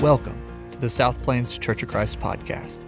Welcome 0.00 0.40
to 0.70 0.78
the 0.78 0.88
South 0.88 1.20
Plains 1.24 1.58
Church 1.58 1.82
of 1.82 1.88
Christ 1.88 2.20
podcast. 2.20 2.86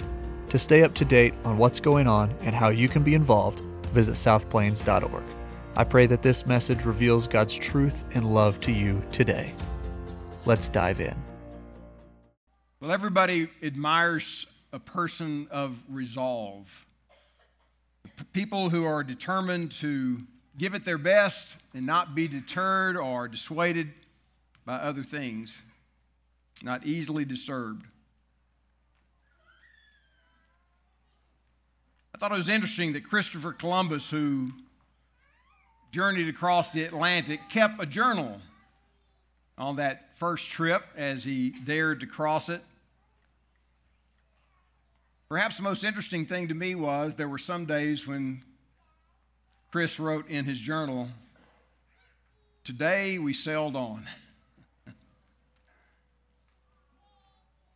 To 0.49 0.57
stay 0.57 0.85
up 0.85 0.95
to 0.95 1.04
date 1.04 1.35
on 1.45 1.59
what's 1.59 1.81
going 1.81 2.06
on 2.06 2.33
and 2.43 2.54
how 2.54 2.69
you 2.69 2.88
can 2.88 3.03
be 3.03 3.15
involved, 3.15 3.63
visit 3.90 4.13
southplains.org. 4.13 5.24
I 5.74 5.83
pray 5.83 6.06
that 6.06 6.23
this 6.23 6.46
message 6.46 6.85
reveals 6.85 7.27
God's 7.27 7.59
truth 7.59 8.04
and 8.15 8.33
love 8.33 8.60
to 8.60 8.71
you 8.71 9.03
today. 9.10 9.53
Let's 10.46 10.69
dive 10.69 11.01
in. 11.01 11.17
Well, 12.78 12.92
everybody 12.92 13.51
admires 13.61 14.47
a 14.72 14.79
person 14.79 15.49
of 15.51 15.77
resolve. 15.88 16.69
People 18.33 18.70
who 18.70 18.84
are 18.84 19.02
determined 19.02 19.73
to 19.73 20.20
give 20.59 20.74
it 20.74 20.84
their 20.84 20.97
best 20.97 21.56
and 21.74 21.84
not 21.84 22.14
be 22.14 22.28
deterred 22.28 22.97
or 22.97 23.27
dissuaded 23.27 23.92
by 24.64 24.77
other 24.77 25.02
things, 25.02 25.56
not 26.62 26.87
easily 26.87 27.24
disturbed. 27.24 27.84
I 32.14 32.19
thought 32.19 32.33
it 32.33 32.36
was 32.36 32.48
interesting 32.48 32.92
that 32.92 33.09
Christopher 33.09 33.52
Columbus, 33.52 34.10
who 34.10 34.50
journeyed 35.92 36.28
across 36.28 36.73
the 36.73 36.84
Atlantic, 36.84 37.41
kept 37.50 37.83
a 37.83 37.86
journal 37.86 38.41
on 39.56 39.77
that 39.77 40.10
first 40.19 40.48
trip 40.48 40.83
as 40.96 41.24
he 41.24 41.50
dared 41.50 42.00
to 42.00 42.06
cross 42.06 42.48
it. 42.48 42.62
Perhaps 45.28 45.56
the 45.56 45.62
most 45.62 45.84
interesting 45.84 46.27
thing 46.27 46.48
to 46.48 46.55
me 46.55 46.74
was 46.74 47.14
there 47.14 47.28
were 47.28 47.38
some 47.38 47.64
days 47.64 48.06
when 48.06 48.42
Chris 49.70 50.00
wrote 50.00 50.28
in 50.28 50.45
his 50.45 50.58
journal, 50.58 51.08
Today 52.62 53.19
we 53.19 53.33
sailed 53.33 53.75
on. 53.75 54.06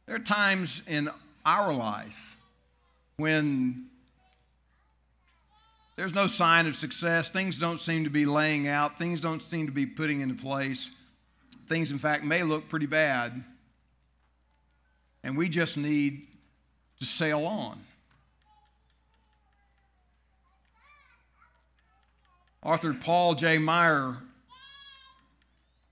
There 0.07 0.17
are 0.17 0.21
times 0.21 0.83
in 0.87 1.11
our 1.45 1.73
lives 1.73 2.17
when 3.17 3.87
there's 5.97 6.15
no 6.15 6.27
sign 6.27 6.67
of 6.67 6.77
success, 6.77 7.31
things 7.31 7.59
don't 7.59 7.81
seem 7.81 8.05
to 8.05 8.11
be 8.11 8.27
laying 8.27 8.67
out, 8.67 8.99
things 8.99 9.21
don't 9.21 9.43
seem 9.43 9.67
to 9.67 9.73
be 9.73 9.87
putting 9.87 10.21
into 10.21 10.35
place. 10.35 10.91
Things, 11.69 11.93
in 11.93 11.99
fact, 11.99 12.25
may 12.25 12.43
look 12.43 12.69
pretty 12.69 12.87
bad. 12.87 13.45
And 15.23 15.37
we 15.37 15.49
just 15.49 15.77
need 15.77 16.27
to 16.99 17.07
sail 17.07 17.47
on. 17.47 17.81
Author 22.63 22.95
Paul 22.95 23.35
J. 23.35 23.59
Meyer 23.59 24.17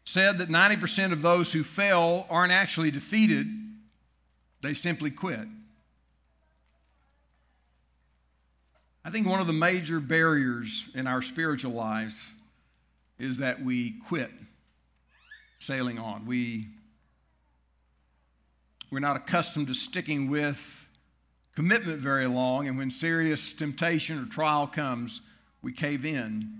said 0.04 0.38
that 0.38 0.48
90% 0.48 1.12
of 1.12 1.22
those 1.22 1.52
who 1.52 1.62
fail 1.62 2.26
aren't 2.28 2.52
actually 2.52 2.90
defeated, 2.90 3.46
they 4.62 4.74
simply 4.74 5.10
quit. 5.10 5.46
I 9.04 9.10
think 9.10 9.26
one 9.26 9.40
of 9.40 9.48
the 9.48 9.52
major 9.52 9.98
barriers 9.98 10.84
in 10.94 11.08
our 11.08 11.22
spiritual 11.22 11.72
lives 11.72 12.14
is 13.18 13.38
that 13.38 13.62
we 13.62 13.98
quit 14.08 14.30
sailing 15.58 15.98
on. 15.98 16.24
We, 16.24 16.68
we're 18.90 19.00
not 19.00 19.16
accustomed 19.16 19.66
to 19.68 19.74
sticking 19.74 20.30
with 20.30 20.60
commitment 21.56 22.00
very 22.00 22.26
long, 22.26 22.68
and 22.68 22.78
when 22.78 22.90
serious 22.90 23.52
temptation 23.52 24.18
or 24.18 24.26
trial 24.26 24.68
comes, 24.68 25.20
we 25.62 25.72
cave 25.72 26.04
in. 26.04 26.58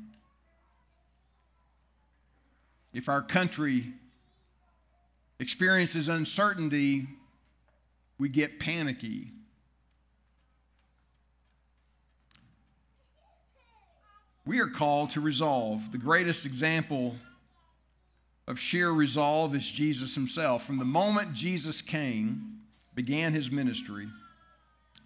If 2.93 3.09
our 3.09 3.23
country 3.23 3.93
experiences 5.39 6.09
uncertainty, 6.09 7.07
we 8.19 8.29
get 8.29 8.61
panicky. 8.61 9.33
We 14.45 14.59
are 14.61 14.69
called 14.69 15.11
to 15.11 15.21
resolve. 15.21 15.93
The 15.93 15.99
greatest 15.99 16.47
example 16.47 17.15
of 18.49 18.59
sheer 18.59 18.91
resolve 18.91 19.55
is 19.55 19.65
Jesus 19.65 20.15
himself. 20.15 20.65
From 20.65 20.79
the 20.79 20.85
moment 20.85 21.33
Jesus 21.33 21.81
came, 21.81 22.61
began 22.95 23.33
his 23.33 23.51
ministry, 23.51 24.09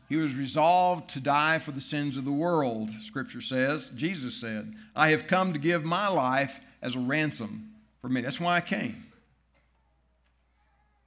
he 0.08 0.16
was 0.16 0.34
resolved 0.34 1.10
to 1.10 1.20
die 1.20 1.58
for 1.58 1.72
the 1.72 1.80
sins 1.80 2.16
of 2.16 2.24
the 2.24 2.32
world, 2.32 2.90
Scripture 3.02 3.40
says. 3.40 3.90
Jesus 3.94 4.34
said, 4.40 4.72
I 4.94 5.10
have 5.10 5.26
come 5.26 5.52
to 5.52 5.58
give 5.58 5.84
my 5.84 6.08
life 6.08 6.60
as 6.80 6.94
a 6.94 7.00
ransom 7.00 7.72
for 8.00 8.08
me. 8.08 8.20
That's 8.20 8.40
why 8.40 8.56
I 8.56 8.60
came. 8.60 9.05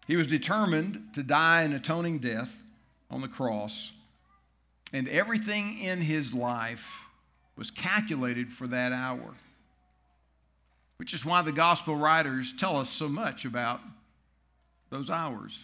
He 0.10 0.16
was 0.16 0.26
determined 0.26 1.12
to 1.14 1.22
die 1.22 1.62
an 1.62 1.74
atoning 1.74 2.18
death 2.18 2.64
on 3.12 3.22
the 3.22 3.28
cross, 3.28 3.92
and 4.92 5.08
everything 5.08 5.78
in 5.78 6.02
his 6.02 6.34
life 6.34 6.84
was 7.56 7.70
calculated 7.70 8.52
for 8.52 8.66
that 8.70 8.92
hour, 8.92 9.36
which 10.98 11.14
is 11.14 11.24
why 11.24 11.44
the 11.44 11.52
gospel 11.52 11.96
writers 11.96 12.56
tell 12.58 12.78
us 12.78 12.90
so 12.90 13.08
much 13.08 13.46
about 13.46 13.82
those 14.90 15.12
hours. 15.12 15.60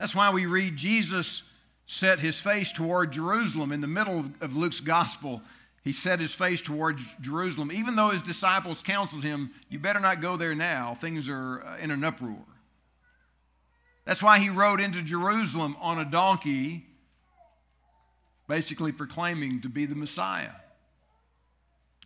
That's 0.00 0.16
why 0.16 0.32
we 0.32 0.46
read 0.46 0.76
Jesus 0.76 1.44
set 1.86 2.18
his 2.18 2.40
face 2.40 2.72
toward 2.72 3.12
Jerusalem. 3.12 3.70
In 3.70 3.80
the 3.80 3.86
middle 3.86 4.24
of 4.40 4.56
Luke's 4.56 4.80
gospel, 4.80 5.42
he 5.84 5.92
set 5.92 6.18
his 6.18 6.32
face 6.32 6.62
toward 6.62 6.98
Jerusalem, 7.20 7.70
even 7.70 7.94
though 7.94 8.08
his 8.08 8.22
disciples 8.22 8.82
counseled 8.82 9.22
him, 9.22 9.50
You 9.68 9.78
better 9.78 10.00
not 10.00 10.22
go 10.22 10.38
there 10.38 10.54
now. 10.54 10.96
Things 10.98 11.28
are 11.28 11.62
uh, 11.62 11.76
in 11.76 11.90
an 11.90 12.02
uproar. 12.02 12.38
That's 14.06 14.22
why 14.22 14.38
he 14.38 14.48
rode 14.48 14.80
into 14.80 15.02
Jerusalem 15.02 15.76
on 15.80 15.98
a 15.98 16.04
donkey, 16.06 16.86
basically 18.48 18.92
proclaiming 18.92 19.60
to 19.60 19.68
be 19.68 19.84
the 19.84 19.94
Messiah. 19.94 20.52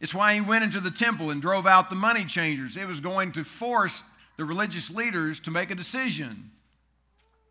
It's 0.00 0.14
why 0.14 0.34
he 0.34 0.40
went 0.40 0.64
into 0.64 0.80
the 0.80 0.90
temple 0.90 1.30
and 1.30 1.40
drove 1.40 1.66
out 1.66 1.88
the 1.88 1.96
money 1.96 2.24
changers. 2.24 2.76
It 2.76 2.86
was 2.86 3.00
going 3.00 3.32
to 3.32 3.44
force 3.44 4.04
the 4.36 4.44
religious 4.44 4.90
leaders 4.90 5.38
to 5.40 5.52
make 5.52 5.70
a 5.70 5.74
decision 5.76 6.50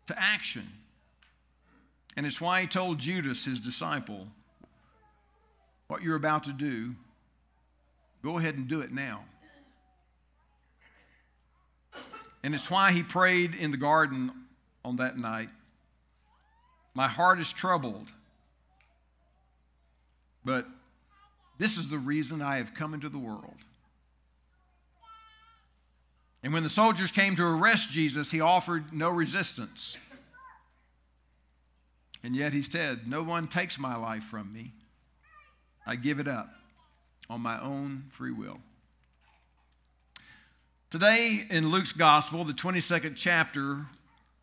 to 0.06 0.18
action. 0.18 0.66
And 2.16 2.26
it's 2.26 2.40
why 2.40 2.62
he 2.62 2.66
told 2.66 2.98
Judas, 2.98 3.44
his 3.44 3.60
disciple, 3.60 4.26
what 5.88 6.02
you're 6.02 6.16
about 6.16 6.44
to 6.44 6.52
do, 6.52 6.94
go 8.22 8.38
ahead 8.38 8.54
and 8.54 8.68
do 8.68 8.82
it 8.82 8.92
now. 8.92 9.24
And 12.42 12.54
it's 12.54 12.70
why 12.70 12.92
he 12.92 13.02
prayed 13.02 13.54
in 13.54 13.70
the 13.70 13.76
garden 13.76 14.30
on 14.84 14.96
that 14.96 15.18
night 15.18 15.48
My 16.94 17.08
heart 17.08 17.40
is 17.40 17.52
troubled, 17.52 18.08
but 20.44 20.66
this 21.58 21.76
is 21.76 21.88
the 21.88 21.98
reason 21.98 22.42
I 22.42 22.56
have 22.56 22.74
come 22.74 22.94
into 22.94 23.08
the 23.08 23.18
world. 23.18 23.56
And 26.42 26.52
when 26.52 26.62
the 26.62 26.70
soldiers 26.70 27.10
came 27.10 27.34
to 27.36 27.44
arrest 27.44 27.90
Jesus, 27.90 28.30
he 28.30 28.40
offered 28.40 28.92
no 28.92 29.10
resistance. 29.10 29.96
And 32.22 32.34
yet 32.34 32.52
he 32.52 32.62
said, 32.62 33.08
No 33.08 33.22
one 33.22 33.48
takes 33.48 33.78
my 33.78 33.96
life 33.96 34.24
from 34.24 34.52
me. 34.52 34.72
I 35.88 35.96
give 35.96 36.20
it 36.20 36.28
up 36.28 36.50
on 37.30 37.40
my 37.40 37.58
own 37.62 38.04
free 38.10 38.30
will. 38.30 38.58
Today 40.90 41.46
in 41.48 41.70
Luke's 41.70 41.94
Gospel, 41.94 42.44
the 42.44 42.52
22nd 42.52 43.16
chapter, 43.16 43.86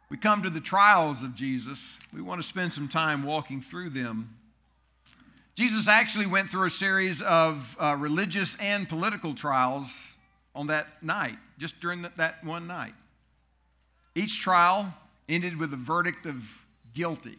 we 0.10 0.18
come 0.18 0.42
to 0.42 0.50
the 0.50 0.60
trials 0.60 1.22
of 1.22 1.36
Jesus. 1.36 2.00
We 2.12 2.24
want 2.24 2.42
to 2.42 2.48
spend 2.48 2.74
some 2.74 2.88
time 2.88 3.22
walking 3.22 3.62
through 3.62 3.92
them. 3.92 4.36
Jesus 5.54 5.88
actually 5.88 6.26
went 6.26 6.50
through 6.50 6.66
a 6.66 6.72
series 6.72 7.22
of 7.22 7.78
uh, 7.80 7.96
religious 8.00 8.58
and 8.60 8.90
political 8.90 9.36
trials 9.36 9.88
on 10.56 10.66
that 10.68 11.04
night, 11.04 11.38
just 11.60 11.80
during 11.80 12.02
that, 12.02 12.18
that 12.18 12.44
one 12.44 12.66
night. 12.66 12.96
Each 14.16 14.42
trial 14.42 14.92
ended 15.30 15.60
with 15.60 15.72
a 15.74 15.78
verdict 15.78 16.26
of 16.26 16.38
guilty. 16.96 17.38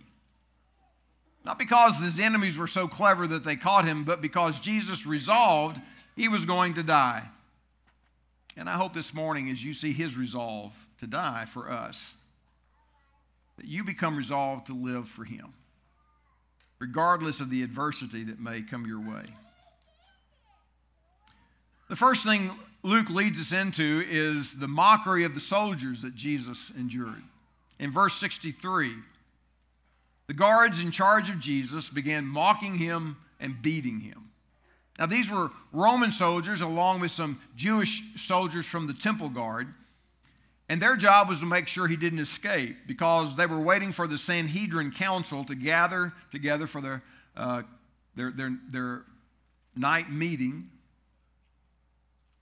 Not 1.46 1.60
because 1.60 1.94
his 1.98 2.18
enemies 2.18 2.58
were 2.58 2.66
so 2.66 2.88
clever 2.88 3.28
that 3.28 3.44
they 3.44 3.54
caught 3.54 3.84
him, 3.84 4.02
but 4.02 4.20
because 4.20 4.58
Jesus 4.58 5.06
resolved 5.06 5.80
he 6.16 6.26
was 6.26 6.44
going 6.44 6.74
to 6.74 6.82
die. 6.82 7.22
And 8.56 8.68
I 8.68 8.72
hope 8.72 8.92
this 8.92 9.14
morning, 9.14 9.48
as 9.50 9.62
you 9.62 9.72
see 9.72 9.92
his 9.92 10.16
resolve 10.16 10.72
to 10.98 11.06
die 11.06 11.44
for 11.44 11.70
us, 11.70 12.04
that 13.58 13.66
you 13.66 13.84
become 13.84 14.16
resolved 14.16 14.66
to 14.66 14.74
live 14.74 15.08
for 15.08 15.22
him, 15.22 15.54
regardless 16.80 17.38
of 17.38 17.48
the 17.48 17.62
adversity 17.62 18.24
that 18.24 18.40
may 18.40 18.62
come 18.62 18.84
your 18.84 19.00
way. 19.00 19.26
The 21.88 21.96
first 21.96 22.24
thing 22.24 22.50
Luke 22.82 23.08
leads 23.08 23.40
us 23.40 23.52
into 23.52 24.02
is 24.10 24.52
the 24.52 24.66
mockery 24.66 25.24
of 25.24 25.34
the 25.34 25.40
soldiers 25.40 26.02
that 26.02 26.16
Jesus 26.16 26.72
endured. 26.76 27.22
In 27.78 27.92
verse 27.92 28.14
63, 28.14 28.94
the 30.26 30.34
guards 30.34 30.82
in 30.82 30.90
charge 30.90 31.30
of 31.30 31.40
Jesus 31.40 31.88
began 31.88 32.26
mocking 32.26 32.74
him 32.74 33.16
and 33.40 33.60
beating 33.62 34.00
him. 34.00 34.30
Now, 34.98 35.06
these 35.06 35.30
were 35.30 35.50
Roman 35.72 36.10
soldiers 36.10 36.62
along 36.62 37.00
with 37.00 37.10
some 37.10 37.38
Jewish 37.54 38.02
soldiers 38.16 38.66
from 38.66 38.86
the 38.86 38.94
temple 38.94 39.28
guard. 39.28 39.72
And 40.68 40.82
their 40.82 40.96
job 40.96 41.28
was 41.28 41.38
to 41.40 41.46
make 41.46 41.68
sure 41.68 41.86
he 41.86 41.96
didn't 41.96 42.18
escape 42.18 42.76
because 42.86 43.36
they 43.36 43.46
were 43.46 43.60
waiting 43.60 43.92
for 43.92 44.08
the 44.08 44.18
Sanhedrin 44.18 44.90
council 44.90 45.44
to 45.44 45.54
gather 45.54 46.12
together 46.32 46.66
for 46.66 46.80
their, 46.80 47.02
uh, 47.36 47.62
their, 48.16 48.32
their, 48.32 48.56
their 48.70 49.02
night 49.76 50.10
meeting. 50.10 50.70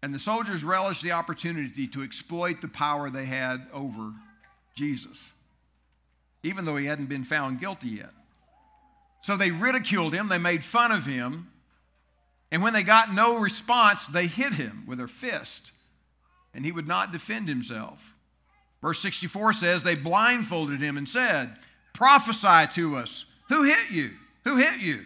And 0.03 0.15
the 0.15 0.19
soldiers 0.19 0.65
relished 0.65 1.03
the 1.03 1.13
opportunity 1.13 1.87
to 1.89 2.03
exploit 2.03 2.63
the 2.63 2.69
power 2.69 3.11
they 3.11 3.27
had 3.27 3.67
over 3.73 4.13
Jesus, 4.75 5.29
even 6.45 6.65
though 6.65 6.77
he 6.77 6.87
hadn't 6.87 7.07
been 7.07 7.25
found 7.25 7.59
guilty 7.59 7.89
yet. 7.89 8.11
So 9.23 9.37
they 9.37 9.51
ridiculed 9.51 10.15
him, 10.15 10.29
they 10.29 10.39
made 10.39 10.65
fun 10.65 10.93
of 10.93 11.05
him, 11.05 11.49
and 12.53 12.63
when 12.63 12.73
they 12.73 12.83
got 12.85 13.13
no 13.13 13.39
response, 13.39 14.07
they 14.07 14.29
hit 14.29 14.53
him 14.53 14.85
with 14.87 14.99
their 14.99 15.09
fist, 15.09 15.73
and 16.55 16.65
he 16.65 16.71
would 16.71 16.87
not 16.87 17.11
defend 17.11 17.49
himself. 17.49 17.99
Verse 18.81 19.01
64 19.01 19.55
says, 19.55 19.83
They 19.83 19.95
blindfolded 19.95 20.81
him 20.81 20.97
and 20.97 21.09
said, 21.09 21.57
Prophesy 21.95 22.71
to 22.75 22.97
us. 22.97 23.25
Who 23.49 23.63
hit 23.63 23.91
you? 23.91 24.11
Who 24.45 24.57
hit 24.57 24.79
you? 24.79 25.01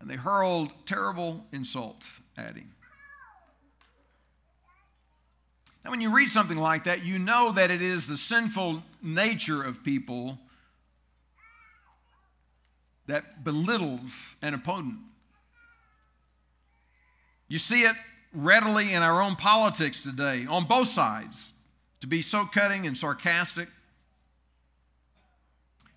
And 0.00 0.10
they 0.10 0.16
hurled 0.16 0.72
terrible 0.84 1.46
insults 1.52 2.20
at 2.36 2.56
him. 2.56 2.72
Now, 5.84 5.90
when 5.90 6.00
you 6.00 6.14
read 6.14 6.30
something 6.30 6.56
like 6.56 6.84
that, 6.84 7.04
you 7.04 7.18
know 7.18 7.52
that 7.52 7.70
it 7.70 7.82
is 7.82 8.06
the 8.06 8.18
sinful 8.18 8.82
nature 9.02 9.62
of 9.62 9.82
people 9.82 10.38
that 13.06 13.42
belittles 13.42 14.10
an 14.42 14.54
opponent. 14.54 15.00
You 17.48 17.58
see 17.58 17.82
it 17.82 17.96
readily 18.32 18.94
in 18.94 19.02
our 19.02 19.20
own 19.20 19.36
politics 19.36 20.00
today 20.00 20.46
on 20.46 20.66
both 20.66 20.88
sides 20.88 21.52
to 22.00 22.06
be 22.06 22.22
so 22.22 22.46
cutting 22.46 22.86
and 22.86 22.96
sarcastic. 22.96 23.68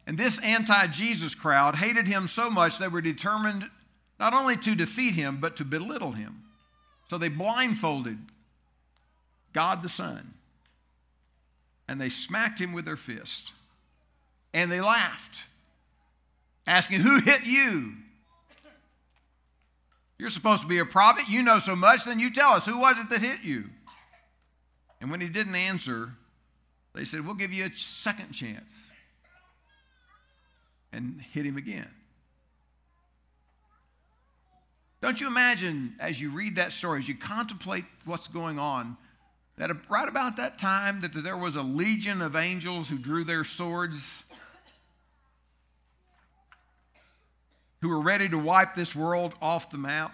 And 0.08 0.18
this 0.18 0.40
anti 0.40 0.88
Jesus 0.88 1.34
crowd 1.34 1.76
hated 1.76 2.08
him 2.08 2.28
so 2.28 2.50
much 2.50 2.78
they 2.78 2.88
were 2.88 3.02
determined 3.02 3.70
not 4.20 4.34
only 4.34 4.58
to 4.58 4.76
defeat 4.76 5.14
him, 5.14 5.40
but 5.40 5.58
to 5.58 5.66
belittle 5.66 6.12
him. 6.12 6.44
So 7.08 7.18
they 7.18 7.30
blindfolded 7.30 8.18
God 9.56 9.82
the 9.82 9.90
Son 9.90 10.34
and 11.88 12.00
they 12.00 12.10
smacked 12.10 12.60
him 12.60 12.74
with 12.74 12.84
their 12.84 12.98
fist 12.98 13.54
and 14.54 14.70
they 14.70 14.82
laughed, 14.82 15.44
asking, 16.68 17.00
Who 17.00 17.20
hit 17.20 17.46
you? 17.46 17.94
You're 20.20 20.30
supposed 20.30 20.62
to 20.62 20.68
be 20.68 20.80
a 20.80 20.86
prophet. 20.86 21.26
You 21.30 21.42
know 21.42 21.60
so 21.60 21.76
much, 21.76 22.04
then 22.06 22.20
you 22.20 22.32
tell 22.32 22.52
us. 22.52 22.66
Who 22.66 22.78
was 22.78 22.98
it 23.00 23.10
that 23.10 23.22
hit 23.22 23.44
you? 23.44 23.66
And 25.02 25.10
when 25.10 25.22
he 25.22 25.28
didn't 25.28 25.56
answer, 25.56 26.12
they 26.94 27.06
said, 27.06 27.26
We'll 27.26 27.36
give 27.36 27.54
you 27.54 27.66
a 27.66 27.72
second 27.72 28.34
chance. 28.34 28.74
And 30.92 31.22
hit 31.32 31.46
him 31.46 31.58
again. 31.58 31.90
Don't 35.02 35.20
you 35.20 35.28
imagine, 35.28 35.96
as 36.00 36.20
you 36.20 36.32
read 36.32 36.56
that 36.58 36.74
story, 36.74 37.00
as 37.00 37.08
you 37.08 37.16
contemplate 37.16 37.86
what's 38.06 38.28
going 38.28 38.60
on, 38.60 38.98
that 39.58 39.72
right 39.90 40.10
about 40.10 40.38
that 40.38 40.60
time 40.60 41.00
that 41.02 41.14
there 41.14 41.38
was 41.38 41.56
a 41.56 41.62
legion 41.62 42.22
of 42.22 42.36
angels 42.36 42.90
who 42.90 42.98
drew 42.98 43.24
their 43.24 43.44
swords 43.44 44.12
who 47.82 47.90
were 47.90 48.02
ready 48.02 48.28
to 48.28 48.38
wipe 48.38 48.76
this 48.76 48.96
world 48.96 49.34
off 49.42 49.70
the 49.72 49.78
map 49.78 50.14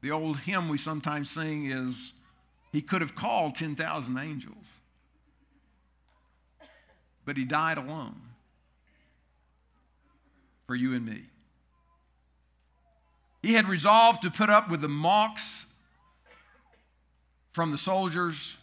The 0.00 0.10
old 0.10 0.38
hymn 0.40 0.68
we 0.68 0.78
sometimes 0.78 1.30
sing 1.30 1.70
is 1.70 2.12
He 2.72 2.82
could 2.82 3.00
have 3.00 3.14
called 3.14 3.56
10,000 3.56 4.18
angels, 4.18 4.54
but 7.24 7.36
He 7.36 7.44
died 7.44 7.78
alone 7.78 8.20
for 10.66 10.76
you 10.76 10.94
and 10.94 11.04
me. 11.04 11.24
He 13.42 13.54
had 13.54 13.68
resolved 13.68 14.22
to 14.22 14.30
put 14.30 14.50
up 14.50 14.70
with 14.70 14.80
the 14.80 14.88
mocks 14.88 15.66
from 17.52 17.70
the 17.70 17.78
soldiers. 17.78 18.56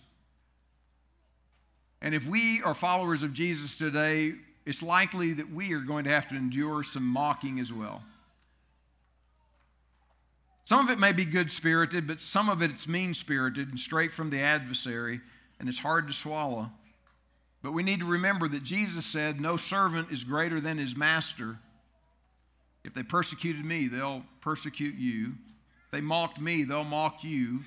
And 2.01 2.13
if 2.13 2.25
we 2.25 2.61
are 2.61 2.73
followers 2.73 3.23
of 3.23 3.33
Jesus 3.33 3.75
today, 3.75 4.33
it's 4.65 4.81
likely 4.81 5.33
that 5.33 5.51
we 5.51 5.73
are 5.73 5.79
going 5.79 6.05
to 6.05 6.09
have 6.09 6.27
to 6.29 6.35
endure 6.35 6.83
some 6.83 7.05
mocking 7.05 7.59
as 7.59 7.71
well. 7.71 8.03
Some 10.65 10.83
of 10.83 10.89
it 10.89 10.99
may 10.99 11.11
be 11.11 11.25
good 11.25 11.51
spirited, 11.51 12.07
but 12.07 12.21
some 12.21 12.49
of 12.49 12.63
it 12.63 12.71
it's 12.71 12.87
mean 12.87 13.13
spirited 13.13 13.69
and 13.69 13.79
straight 13.79 14.11
from 14.11 14.31
the 14.31 14.39
adversary, 14.39 15.21
and 15.59 15.69
it's 15.69 15.79
hard 15.79 16.07
to 16.07 16.13
swallow. 16.13 16.71
But 17.61 17.73
we 17.73 17.83
need 17.83 17.99
to 17.99 18.05
remember 18.05 18.47
that 18.47 18.63
Jesus 18.63 19.05
said, 19.05 19.39
No 19.39 19.57
servant 19.57 20.11
is 20.11 20.23
greater 20.23 20.59
than 20.59 20.77
his 20.77 20.95
master. 20.95 21.59
If 22.85 22.93
they 22.93 23.03
persecuted 23.03 23.65
me, 23.65 23.87
they'll 23.87 24.23
persecute 24.41 24.95
you. 24.95 25.33
If 25.85 25.91
they 25.91 26.01
mocked 26.01 26.39
me, 26.39 26.63
they'll 26.63 26.83
mock 26.83 27.23
you. 27.23 27.61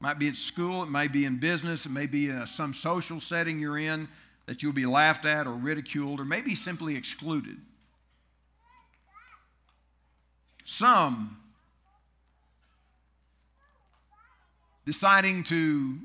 Might 0.00 0.18
be 0.18 0.28
at 0.28 0.36
school, 0.36 0.82
it 0.82 0.90
may 0.90 1.06
be 1.06 1.26
in 1.26 1.38
business, 1.38 1.86
it 1.86 1.92
may 1.92 2.06
be 2.06 2.28
in 2.28 2.38
a, 2.38 2.46
some 2.46 2.74
social 2.74 3.20
setting 3.20 3.60
you're 3.60 3.78
in 3.78 4.08
that 4.46 4.62
you'll 4.62 4.72
be 4.72 4.86
laughed 4.86 5.26
at 5.26 5.46
or 5.46 5.52
ridiculed 5.52 6.18
or 6.18 6.24
maybe 6.24 6.54
simply 6.54 6.96
excluded. 6.96 7.56
Some 10.64 11.36
deciding 14.86 15.44
to 15.44 15.98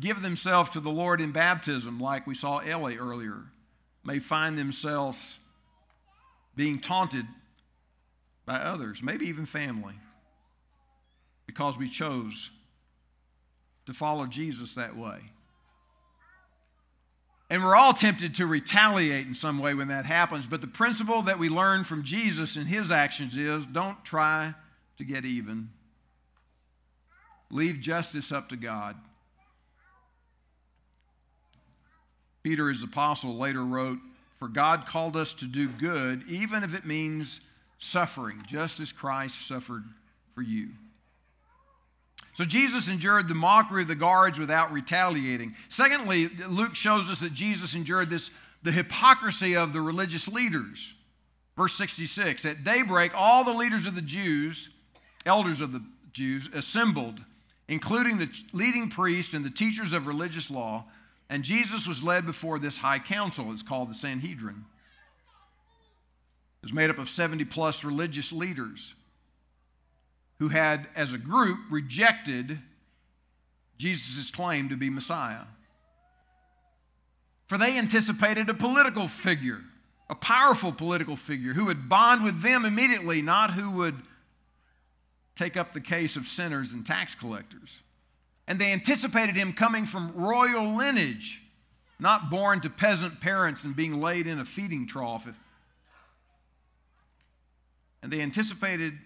give 0.00 0.20
themselves 0.20 0.70
to 0.70 0.80
the 0.80 0.90
Lord 0.90 1.20
in 1.20 1.32
baptism, 1.32 2.00
like 2.00 2.26
we 2.26 2.34
saw 2.34 2.58
Ellie 2.58 2.98
earlier, 2.98 3.40
may 4.04 4.18
find 4.18 4.58
themselves 4.58 5.38
being 6.56 6.80
taunted 6.80 7.26
by 8.46 8.56
others, 8.56 9.02
maybe 9.02 9.26
even 9.26 9.46
family, 9.46 9.94
because 11.46 11.78
we 11.78 11.88
chose 11.88 12.50
to 13.86 13.94
follow 13.94 14.26
Jesus 14.26 14.74
that 14.74 14.96
way. 14.96 15.18
And 17.50 17.62
we're 17.62 17.76
all 17.76 17.92
tempted 17.92 18.36
to 18.36 18.46
retaliate 18.46 19.26
in 19.26 19.34
some 19.34 19.58
way 19.58 19.74
when 19.74 19.88
that 19.88 20.06
happens. 20.06 20.46
But 20.46 20.60
the 20.60 20.66
principle 20.66 21.22
that 21.22 21.38
we 21.38 21.48
learn 21.48 21.84
from 21.84 22.02
Jesus 22.02 22.56
and 22.56 22.66
his 22.66 22.90
actions 22.90 23.36
is 23.36 23.66
don't 23.66 24.02
try 24.04 24.54
to 24.98 25.04
get 25.04 25.24
even, 25.24 25.70
leave 27.50 27.80
justice 27.80 28.32
up 28.32 28.48
to 28.48 28.56
God. 28.56 28.96
Peter, 32.42 32.68
his 32.68 32.82
apostle, 32.82 33.36
later 33.36 33.64
wrote, 33.64 33.98
For 34.44 34.48
God 34.48 34.84
called 34.86 35.16
us 35.16 35.32
to 35.34 35.46
do 35.46 35.68
good, 35.68 36.22
even 36.28 36.64
if 36.64 36.74
it 36.74 36.84
means 36.84 37.40
suffering, 37.78 38.44
just 38.46 38.78
as 38.78 38.92
Christ 38.92 39.48
suffered 39.48 39.84
for 40.34 40.42
you. 40.42 40.68
So 42.34 42.44
Jesus 42.44 42.90
endured 42.90 43.26
the 43.26 43.34
mockery 43.34 43.80
of 43.80 43.88
the 43.88 43.94
guards 43.94 44.38
without 44.38 44.70
retaliating. 44.70 45.54
Secondly, 45.70 46.28
Luke 46.46 46.74
shows 46.74 47.08
us 47.08 47.20
that 47.20 47.32
Jesus 47.32 47.74
endured 47.74 48.10
this 48.10 48.30
the 48.62 48.70
hypocrisy 48.70 49.56
of 49.56 49.72
the 49.72 49.80
religious 49.80 50.28
leaders. 50.28 50.92
Verse 51.56 51.72
66 51.78 52.44
At 52.44 52.64
daybreak, 52.64 53.12
all 53.14 53.44
the 53.44 53.54
leaders 53.54 53.86
of 53.86 53.94
the 53.94 54.02
Jews, 54.02 54.68
elders 55.24 55.62
of 55.62 55.72
the 55.72 55.82
Jews, 56.12 56.50
assembled, 56.52 57.18
including 57.68 58.18
the 58.18 58.28
leading 58.52 58.90
priests 58.90 59.32
and 59.32 59.42
the 59.42 59.48
teachers 59.48 59.94
of 59.94 60.06
religious 60.06 60.50
law, 60.50 60.84
and 61.34 61.42
Jesus 61.42 61.84
was 61.84 62.00
led 62.00 62.26
before 62.26 62.60
this 62.60 62.76
high 62.76 63.00
council. 63.00 63.50
It's 63.50 63.60
called 63.60 63.90
the 63.90 63.94
Sanhedrin. 63.94 64.64
It 66.62 66.62
was 66.62 66.72
made 66.72 66.90
up 66.90 66.98
of 66.98 67.10
70 67.10 67.44
plus 67.46 67.82
religious 67.82 68.30
leaders 68.30 68.94
who 70.38 70.48
had, 70.48 70.86
as 70.94 71.12
a 71.12 71.18
group, 71.18 71.58
rejected 71.72 72.60
Jesus' 73.78 74.30
claim 74.30 74.68
to 74.68 74.76
be 74.76 74.90
Messiah. 74.90 75.42
For 77.48 77.58
they 77.58 77.78
anticipated 77.78 78.48
a 78.48 78.54
political 78.54 79.08
figure, 79.08 79.60
a 80.08 80.14
powerful 80.14 80.70
political 80.70 81.16
figure 81.16 81.52
who 81.52 81.64
would 81.64 81.88
bond 81.88 82.22
with 82.22 82.42
them 82.42 82.64
immediately, 82.64 83.22
not 83.22 83.54
who 83.54 83.72
would 83.72 84.00
take 85.34 85.56
up 85.56 85.74
the 85.74 85.80
case 85.80 86.14
of 86.14 86.28
sinners 86.28 86.74
and 86.74 86.86
tax 86.86 87.16
collectors. 87.16 87.80
And 88.46 88.60
they 88.60 88.72
anticipated 88.72 89.36
him 89.36 89.52
coming 89.52 89.86
from 89.86 90.12
royal 90.14 90.76
lineage, 90.76 91.42
not 91.98 92.30
born 92.30 92.60
to 92.60 92.70
peasant 92.70 93.20
parents 93.20 93.64
and 93.64 93.74
being 93.74 94.00
laid 94.00 94.26
in 94.26 94.38
a 94.38 94.44
feeding 94.44 94.86
trough. 94.86 95.26
And 98.02 98.12
they 98.12 98.20
anticipated 98.20 98.98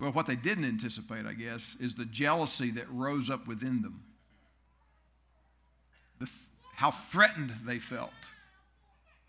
well, 0.00 0.12
what 0.12 0.26
they 0.26 0.36
didn't 0.36 0.64
anticipate, 0.64 1.24
I 1.24 1.34
guess, 1.34 1.76
is 1.80 1.94
the 1.94 2.04
jealousy 2.04 2.70
that 2.72 2.90
rose 2.90 3.30
up 3.30 3.46
within 3.46 3.80
them. 3.80 4.02
The, 6.20 6.28
how 6.74 6.90
threatened 6.90 7.54
they 7.64 7.78
felt, 7.78 8.10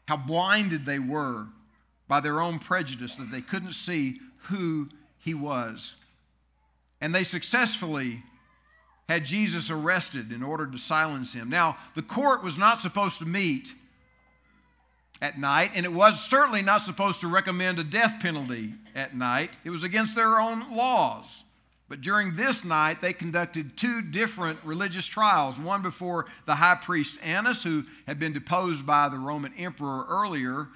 how 0.07 0.17
blinded 0.17 0.85
they 0.85 0.99
were 0.99 1.47
by 2.07 2.19
their 2.19 2.41
own 2.41 2.59
prejudice 2.59 3.15
that 3.15 3.31
they 3.31 3.41
couldn't 3.41 3.73
see 3.73 4.19
who 4.49 4.89
he 5.19 5.33
was. 5.33 5.95
And 7.01 7.13
they 7.13 7.23
successfully 7.23 8.23
had 9.07 9.25
Jesus 9.25 9.69
arrested 9.69 10.31
in 10.31 10.41
order 10.41 10.65
to 10.65 10.77
silence 10.77 11.33
him. 11.33 11.49
Now, 11.49 11.77
the 11.95 12.01
court 12.01 12.43
was 12.43 12.57
not 12.57 12.81
supposed 12.81 13.19
to 13.19 13.25
meet 13.25 13.73
at 15.21 15.39
night, 15.39 15.71
and 15.75 15.85
it 15.85 15.93
was 15.93 16.19
certainly 16.21 16.61
not 16.61 16.81
supposed 16.81 17.21
to 17.21 17.27
recommend 17.27 17.79
a 17.79 17.83
death 17.83 18.19
penalty 18.19 18.73
at 18.95 19.15
night. 19.15 19.51
It 19.63 19.69
was 19.69 19.83
against 19.83 20.15
their 20.15 20.39
own 20.39 20.75
laws. 20.75 21.43
But 21.87 22.01
during 22.01 22.35
this 22.35 22.63
night, 22.63 22.99
they 22.99 23.13
conducted 23.13 23.77
two 23.77 24.01
different 24.01 24.59
religious 24.63 25.05
trials 25.05 25.59
one 25.59 25.83
before 25.83 26.25
the 26.47 26.55
high 26.55 26.79
priest 26.81 27.19
Annas, 27.21 27.61
who 27.61 27.83
had 28.07 28.19
been 28.19 28.33
deposed 28.33 28.85
by 28.85 29.07
the 29.07 29.19
Roman 29.19 29.53
emperor 29.53 30.05
earlier 30.09 30.67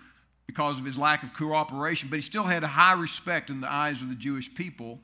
because 0.45 0.77
of 0.77 0.85
his 0.85 0.97
lack 0.97 1.23
of 1.23 1.33
cooperation, 1.33 2.09
but 2.09 2.17
he 2.17 2.21
still 2.21 2.43
had 2.43 2.63
high 2.63 2.93
respect 2.93 3.49
in 3.49 3.59
the 3.59 3.71
eyes 3.71 4.01
of 4.01 4.09
the 4.09 4.15
Jewish 4.15 4.53
people. 4.53 4.99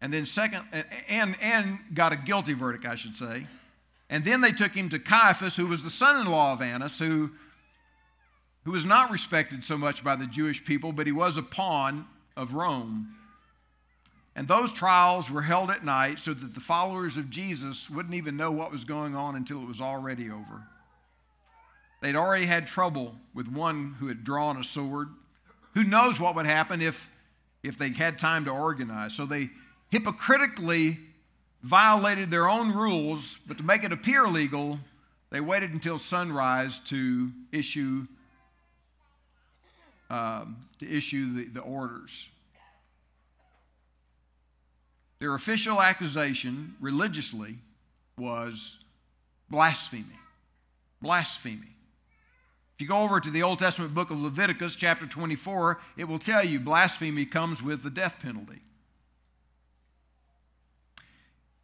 And 0.00 0.12
then, 0.12 0.24
second, 0.24 0.62
and, 1.08 1.36
and 1.40 1.78
got 1.92 2.12
a 2.12 2.16
guilty 2.16 2.54
verdict, 2.54 2.86
I 2.86 2.94
should 2.94 3.16
say. 3.16 3.46
And 4.08 4.24
then 4.24 4.40
they 4.40 4.52
took 4.52 4.72
him 4.72 4.88
to 4.90 4.98
Caiaphas, 4.98 5.56
who 5.56 5.66
was 5.66 5.82
the 5.82 5.90
son 5.90 6.20
in 6.20 6.26
law 6.26 6.52
of 6.52 6.62
Annas, 6.62 6.98
who, 6.98 7.30
who 8.64 8.72
was 8.72 8.84
not 8.84 9.10
respected 9.10 9.62
so 9.62 9.76
much 9.76 10.02
by 10.02 10.16
the 10.16 10.26
Jewish 10.26 10.64
people, 10.64 10.92
but 10.92 11.06
he 11.06 11.12
was 11.12 11.36
a 11.36 11.42
pawn 11.42 12.06
of 12.36 12.54
Rome. 12.54 13.14
And 14.34 14.48
those 14.48 14.72
trials 14.72 15.30
were 15.30 15.42
held 15.42 15.70
at 15.70 15.84
night 15.84 16.18
so 16.18 16.32
that 16.32 16.54
the 16.54 16.60
followers 16.60 17.16
of 17.16 17.30
Jesus 17.30 17.90
wouldn't 17.90 18.14
even 18.14 18.36
know 18.36 18.50
what 18.50 18.72
was 18.72 18.84
going 18.84 19.14
on 19.14 19.36
until 19.36 19.62
it 19.62 19.66
was 19.68 19.80
already 19.80 20.30
over. 20.30 20.62
They'd 22.00 22.16
already 22.16 22.46
had 22.46 22.66
trouble 22.66 23.14
with 23.34 23.48
one 23.48 23.94
who 23.98 24.08
had 24.08 24.24
drawn 24.24 24.56
a 24.56 24.64
sword. 24.64 25.08
Who 25.74 25.84
knows 25.84 26.18
what 26.18 26.34
would 26.36 26.46
happen 26.46 26.80
if, 26.80 27.10
if 27.62 27.76
they 27.76 27.90
had 27.90 28.18
time 28.18 28.46
to 28.46 28.50
organize? 28.50 29.14
So 29.14 29.26
they 29.26 29.50
hypocritically 29.90 30.98
violated 31.62 32.30
their 32.30 32.48
own 32.48 32.72
rules, 32.72 33.38
but 33.46 33.58
to 33.58 33.62
make 33.62 33.84
it 33.84 33.92
appear 33.92 34.26
legal, 34.26 34.78
they 35.30 35.40
waited 35.40 35.72
until 35.72 35.98
sunrise 35.98 36.78
to 36.86 37.30
issue, 37.52 38.06
um, 40.08 40.56
to 40.78 40.90
issue 40.90 41.34
the, 41.34 41.44
the 41.46 41.60
orders. 41.60 42.28
Their 45.18 45.34
official 45.34 45.82
accusation 45.82 46.74
religiously 46.80 47.56
was 48.16 48.78
blasphemy. 49.50 50.06
Blasphemy. 51.02 51.68
If 52.74 52.80
you 52.80 52.88
go 52.88 53.02
over 53.02 53.20
to 53.20 53.30
the 53.30 53.42
Old 53.42 53.58
Testament 53.58 53.94
book 53.94 54.10
of 54.10 54.18
Leviticus, 54.18 54.74
chapter 54.74 55.06
24, 55.06 55.78
it 55.98 56.04
will 56.04 56.18
tell 56.18 56.42
you 56.42 56.58
blasphemy 56.58 57.26
comes 57.26 57.62
with 57.62 57.82
the 57.82 57.90
death 57.90 58.14
penalty. 58.22 58.60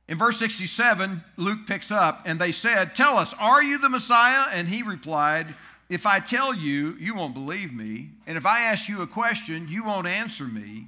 In 0.09 0.19
verse 0.19 0.39
67, 0.39 1.23
Luke 1.37 1.67
picks 1.67 1.91
up, 1.91 2.23
and 2.27 2.41
they 2.41 2.53
said, 2.53 2.95
Tell 2.95 3.17
us, 3.19 3.35
are 3.39 3.63
you 3.63 3.79
the 3.79 3.89
Messiah? 3.89 4.47
And 4.53 4.69
he 4.69 4.83
replied, 4.83 5.55
If 5.89 6.07
I 6.07 6.21
tell 6.21 6.55
you, 6.55 6.97
you 7.01 7.15
won't 7.15 7.35
believe 7.35 7.73
me. 7.73 8.11
And 8.27 8.39
if 8.39 8.47
I 8.47 8.61
ask 8.61 8.89
you 8.89 9.03
a 9.03 9.07
question, 9.07 9.67
you 9.69 9.85
won't 9.85 10.07
answer 10.07 10.45
me. 10.45 10.87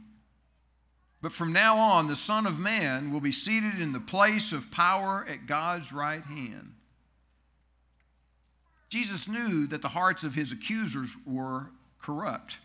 But 1.20 1.32
from 1.32 1.52
now 1.52 1.78
on, 1.78 2.06
the 2.06 2.14
Son 2.14 2.46
of 2.46 2.60
Man 2.60 3.12
will 3.12 3.20
be 3.20 3.32
seated 3.32 3.80
in 3.80 3.92
the 3.92 3.98
place 3.98 4.52
of 4.52 4.70
power 4.70 5.26
at 5.28 5.46
God's 5.46 5.92
right 5.92 6.22
hand. 6.22 6.74
Jesus 8.88 9.26
knew 9.26 9.66
that 9.66 9.82
the 9.82 9.88
hearts 9.88 10.22
of 10.22 10.34
his 10.34 10.52
accusers 10.52 11.10
were 11.26 11.70
corrupt 12.00 12.56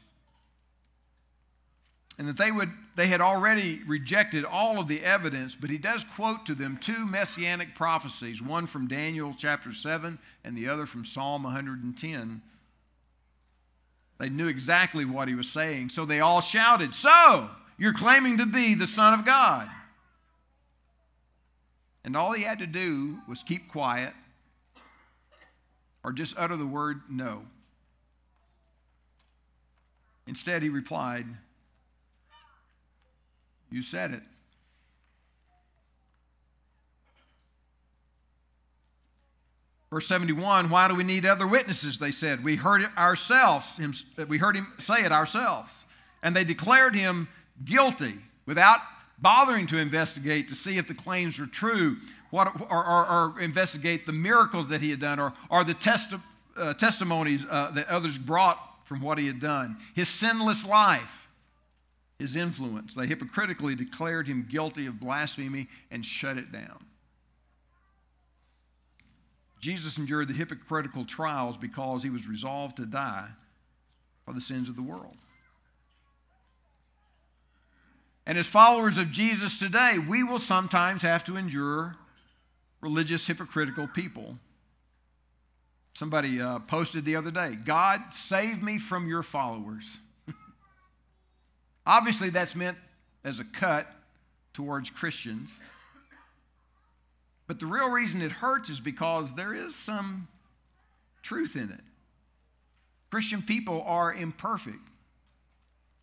and 2.17 2.27
that 2.27 2.37
they 2.37 2.51
would 2.51 2.71
they 2.95 3.07
had 3.07 3.21
already 3.21 3.81
rejected 3.87 4.45
all 4.45 4.79
of 4.79 4.87
the 4.87 5.03
evidence 5.03 5.55
but 5.59 5.69
he 5.69 5.77
does 5.77 6.05
quote 6.15 6.45
to 6.45 6.55
them 6.55 6.77
two 6.77 7.05
messianic 7.05 7.75
prophecies 7.75 8.41
one 8.41 8.67
from 8.67 8.87
Daniel 8.87 9.33
chapter 9.37 9.73
7 9.73 10.19
and 10.43 10.57
the 10.57 10.67
other 10.67 10.85
from 10.85 11.05
Psalm 11.05 11.43
110 11.43 12.41
they 14.19 14.29
knew 14.29 14.47
exactly 14.47 15.05
what 15.05 15.27
he 15.27 15.35
was 15.35 15.49
saying 15.49 15.89
so 15.89 16.05
they 16.05 16.19
all 16.19 16.41
shouted 16.41 16.93
so 16.93 17.49
you're 17.77 17.93
claiming 17.93 18.37
to 18.37 18.45
be 18.45 18.75
the 18.75 18.87
Son 18.87 19.17
of 19.17 19.25
God. 19.25 19.69
And 22.05 22.15
all 22.15 22.33
he 22.33 22.43
had 22.43 22.59
to 22.59 22.67
do 22.67 23.17
was 23.27 23.43
keep 23.43 23.71
quiet 23.71 24.13
or 26.03 26.11
just 26.11 26.35
utter 26.37 26.57
the 26.57 26.65
word 26.65 27.01
no. 27.09 27.43
Instead, 30.27 30.63
he 30.63 30.69
replied, 30.69 31.25
You 33.73 33.81
said 33.81 34.11
it. 34.11 34.21
Verse 39.91 40.07
71, 40.07 40.69
why 40.69 40.87
do 40.87 40.93
we 40.93 41.03
need 41.03 41.25
other 41.25 41.47
witnesses? 41.47 41.97
They 41.97 42.11
said. 42.11 42.43
We 42.43 42.55
heard 42.55 42.81
it 42.81 42.89
ourselves. 42.95 43.79
We 44.27 44.37
heard 44.37 44.55
him 44.55 44.71
say 44.77 45.03
it 45.03 45.11
ourselves. 45.11 45.85
And 46.21 46.35
they 46.35 46.43
declared 46.43 46.93
him 46.93 47.27
guilty 47.65 48.19
without 48.45 48.79
bothering 49.17 49.65
to 49.67 49.77
investigate 49.79 50.49
to 50.49 50.55
see 50.55 50.77
if 50.77 50.87
the 50.87 50.93
claims 50.93 51.39
were 51.39 51.47
true 51.47 51.97
what, 52.29 52.53
or, 52.69 52.85
or, 52.85 53.07
or 53.07 53.39
investigate 53.39 54.05
the 54.05 54.13
miracles 54.13 54.69
that 54.69 54.81
he 54.81 54.91
had 54.91 54.99
done 54.99 55.19
or, 55.19 55.33
or 55.49 55.63
the 55.63 55.73
testi- 55.73 56.21
uh, 56.55 56.75
testimonies 56.75 57.43
uh, 57.49 57.71
that 57.71 57.87
others 57.87 58.19
brought 58.19 58.59
from 58.85 59.01
what 59.01 59.17
he 59.17 59.25
had 59.25 59.39
done. 59.39 59.77
His 59.95 60.09
sinless 60.09 60.63
life, 60.63 61.22
his 62.19 62.35
influence. 62.35 62.93
They 62.93 63.07
hypocritically 63.07 63.75
declared 63.75 64.27
him 64.27 64.47
guilty 64.49 64.85
of 64.85 64.99
blasphemy 64.99 65.67
and 65.91 66.05
shut 66.05 66.37
it 66.37 66.51
down. 66.51 66.85
Jesus 69.59 69.97
endured 69.97 70.27
the 70.27 70.33
hypocritical 70.33 71.05
trials 71.05 71.55
because 71.55 72.03
he 72.03 72.09
was 72.09 72.27
resolved 72.27 72.77
to 72.77 72.85
die 72.85 73.29
for 74.25 74.33
the 74.33 74.41
sins 74.41 74.67
of 74.67 74.75
the 74.75 74.81
world. 74.81 75.15
And 78.25 78.37
as 78.37 78.47
followers 78.47 78.97
of 78.97 79.11
Jesus 79.11 79.59
today, 79.59 79.97
we 79.97 80.23
will 80.23 80.39
sometimes 80.39 81.01
have 81.01 81.23
to 81.25 81.37
endure 81.37 81.95
religious, 82.81 83.25
hypocritical 83.25 83.87
people. 83.87 84.37
Somebody 85.93 86.41
uh, 86.41 86.59
posted 86.59 87.05
the 87.05 87.15
other 87.15 87.31
day 87.31 87.55
God, 87.63 88.01
save 88.11 88.61
me 88.61 88.79
from 88.79 89.07
your 89.07 89.23
followers. 89.23 89.85
Obviously, 91.85 92.29
that's 92.29 92.55
meant 92.55 92.77
as 93.23 93.39
a 93.39 93.43
cut 93.43 93.87
towards 94.53 94.89
Christians. 94.89 95.49
But 97.47 97.59
the 97.59 97.65
real 97.65 97.89
reason 97.89 98.21
it 98.21 98.31
hurts 98.31 98.69
is 98.69 98.79
because 98.79 99.33
there 99.35 99.53
is 99.53 99.75
some 99.75 100.27
truth 101.21 101.55
in 101.55 101.69
it. 101.71 101.81
Christian 103.11 103.41
people 103.41 103.83
are 103.85 104.13
imperfect. 104.13 104.79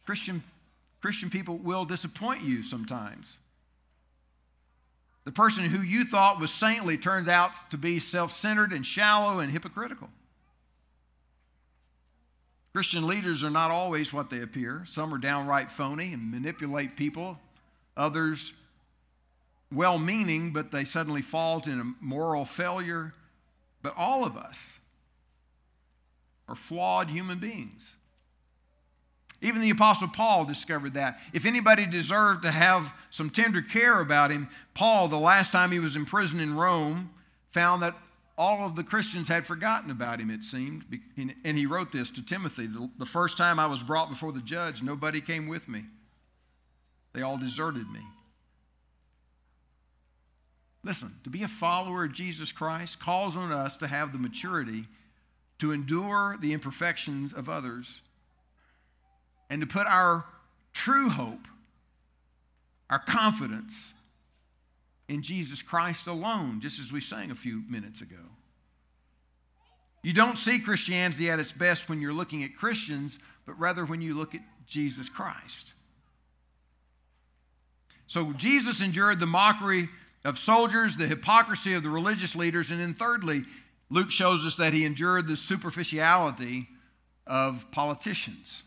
Christian 0.05 0.43
Christian 1.01 1.31
people 1.31 1.57
will 1.57 1.85
disappoint 1.85 2.43
you 2.43 2.63
sometimes. 2.63 3.39
The 5.25 5.33
person 5.33 5.65
who 5.65 5.83
you 5.83 6.05
thought 6.05 6.41
was 6.41 6.53
saintly 6.53 6.99
turns 6.99 7.29
out 7.29 7.71
to 7.71 7.79
be 7.79 8.01
self 8.01 8.37
centered 8.37 8.73
and 8.73 8.85
shallow 8.85 9.41
and 9.41 9.51
hypocritical. 9.51 10.09
Christian 12.73 13.07
leaders 13.07 13.43
are 13.43 13.51
not 13.51 13.71
always 13.71 14.13
what 14.13 14.31
they 14.31 14.43
appear. 14.43 14.85
Some 14.87 15.13
are 15.13 15.19
downright 15.19 15.71
phony 15.71 16.13
and 16.13 16.31
manipulate 16.31 16.97
people. 16.97 17.39
Others, 17.97 18.53
well 19.73 19.99
meaning, 19.99 20.53
but 20.53 20.71
they 20.71 20.85
suddenly 20.85 21.23
fall 21.23 21.63
in 21.67 21.81
a 21.81 22.05
moral 22.05 22.45
failure. 22.45 23.13
But 23.83 23.95
all 23.97 24.25
of 24.25 24.37
us 24.37 24.59
are 26.49 26.55
flawed 26.55 27.09
human 27.09 27.39
beings. 27.39 27.93
Even 29.43 29.63
the 29.63 29.71
Apostle 29.71 30.09
Paul 30.09 30.45
discovered 30.45 30.95
that. 30.95 31.19
If 31.33 31.47
anybody 31.47 31.87
deserved 31.87 32.43
to 32.43 32.51
have 32.51 32.93
some 33.11 33.31
tender 33.31 33.63
care 33.63 34.01
about 34.01 34.31
him, 34.31 34.49
Paul, 34.75 35.09
the 35.09 35.17
last 35.19 35.51
time 35.51 35.73
he 35.73 35.79
was 35.79 35.97
in 35.97 36.05
prison 36.05 36.41
in 36.41 36.55
Rome, 36.55 37.11
found 37.53 37.83
that 37.83 37.97
all 38.41 38.65
of 38.65 38.75
the 38.75 38.83
Christians 38.83 39.29
had 39.29 39.47
forgotten 39.47 39.91
about 39.91 40.19
him, 40.19 40.31
it 40.31 40.43
seemed. 40.45 40.85
And 41.45 41.59
he 41.59 41.67
wrote 41.67 41.93
this 41.93 42.11
to 42.13 42.23
Timothy 42.25 42.67
The 42.99 43.05
first 43.05 43.37
time 43.37 43.59
I 43.59 43.67
was 43.67 43.83
brought 43.83 44.09
before 44.09 44.33
the 44.33 44.41
judge, 44.41 44.83
nobody 44.83 45.21
came 45.21 45.47
with 45.47 45.69
me, 45.69 45.85
they 47.13 47.21
all 47.21 47.37
deserted 47.37 47.89
me. 47.91 48.01
Listen, 50.83 51.15
to 51.25 51.31
be 51.31 51.43
a 51.43 51.49
follower 51.49 52.05
of 52.05 52.15
Jesus 52.15 52.51
Christ 52.51 52.99
calls 52.99 53.37
on 53.37 53.53
us 53.53 53.77
to 53.77 53.87
have 53.87 54.13
the 54.13 54.19
maturity 54.19 54.87
to 55.59 55.73
endure 55.73 56.39
the 56.41 56.55
imperfections 56.55 57.35
of 57.35 57.51
others 57.51 58.01
and 59.51 59.61
to 59.61 59.67
put 59.67 59.87
our 59.87 60.25
true 60.73 61.11
hope, 61.11 61.47
our 62.89 63.01
confidence 63.01 63.93
in 65.11 65.23
Jesus 65.23 65.61
Christ 65.61 66.07
alone, 66.07 66.61
just 66.61 66.79
as 66.79 66.93
we 66.93 67.01
sang 67.01 67.33
a 67.33 67.35
few 67.35 67.65
minutes 67.69 68.01
ago. 68.01 68.15
You 70.05 70.13
don't 70.13 70.39
see 70.39 70.61
Christianity 70.61 71.29
at 71.29 71.41
its 71.41 71.51
best 71.51 71.89
when 71.89 72.01
you're 72.01 72.13
looking 72.13 72.45
at 72.45 72.57
Christians, 72.57 73.19
but 73.45 73.59
rather 73.59 73.85
when 73.85 74.01
you 74.01 74.17
look 74.17 74.37
at 74.37 74.41
Jesus 74.69 75.09
Christ. 75.09 75.73
So 78.07 78.33
Jesus 78.35 78.83
endured 78.83 79.19
the 79.19 79.27
mockery 79.27 79.89
of 80.25 80.39
soldiers, 80.39 80.97
the 80.97 81.09
hypocrisy 81.09 81.75
of 81.75 81.83
the 81.83 81.91
religious 81.91 82.37
leaders, 82.37 82.71
and 82.71 82.81
then 82.81 82.95
thirdly, 82.95 83.43
Luke 83.91 84.13
shows 84.13 84.47
us 84.47 84.55
that 84.55 84.73
he 84.73 84.85
endured 84.85 85.27
the 85.27 85.37
superficiality 85.37 86.69
of 87.27 87.65
politicians. 87.73 88.63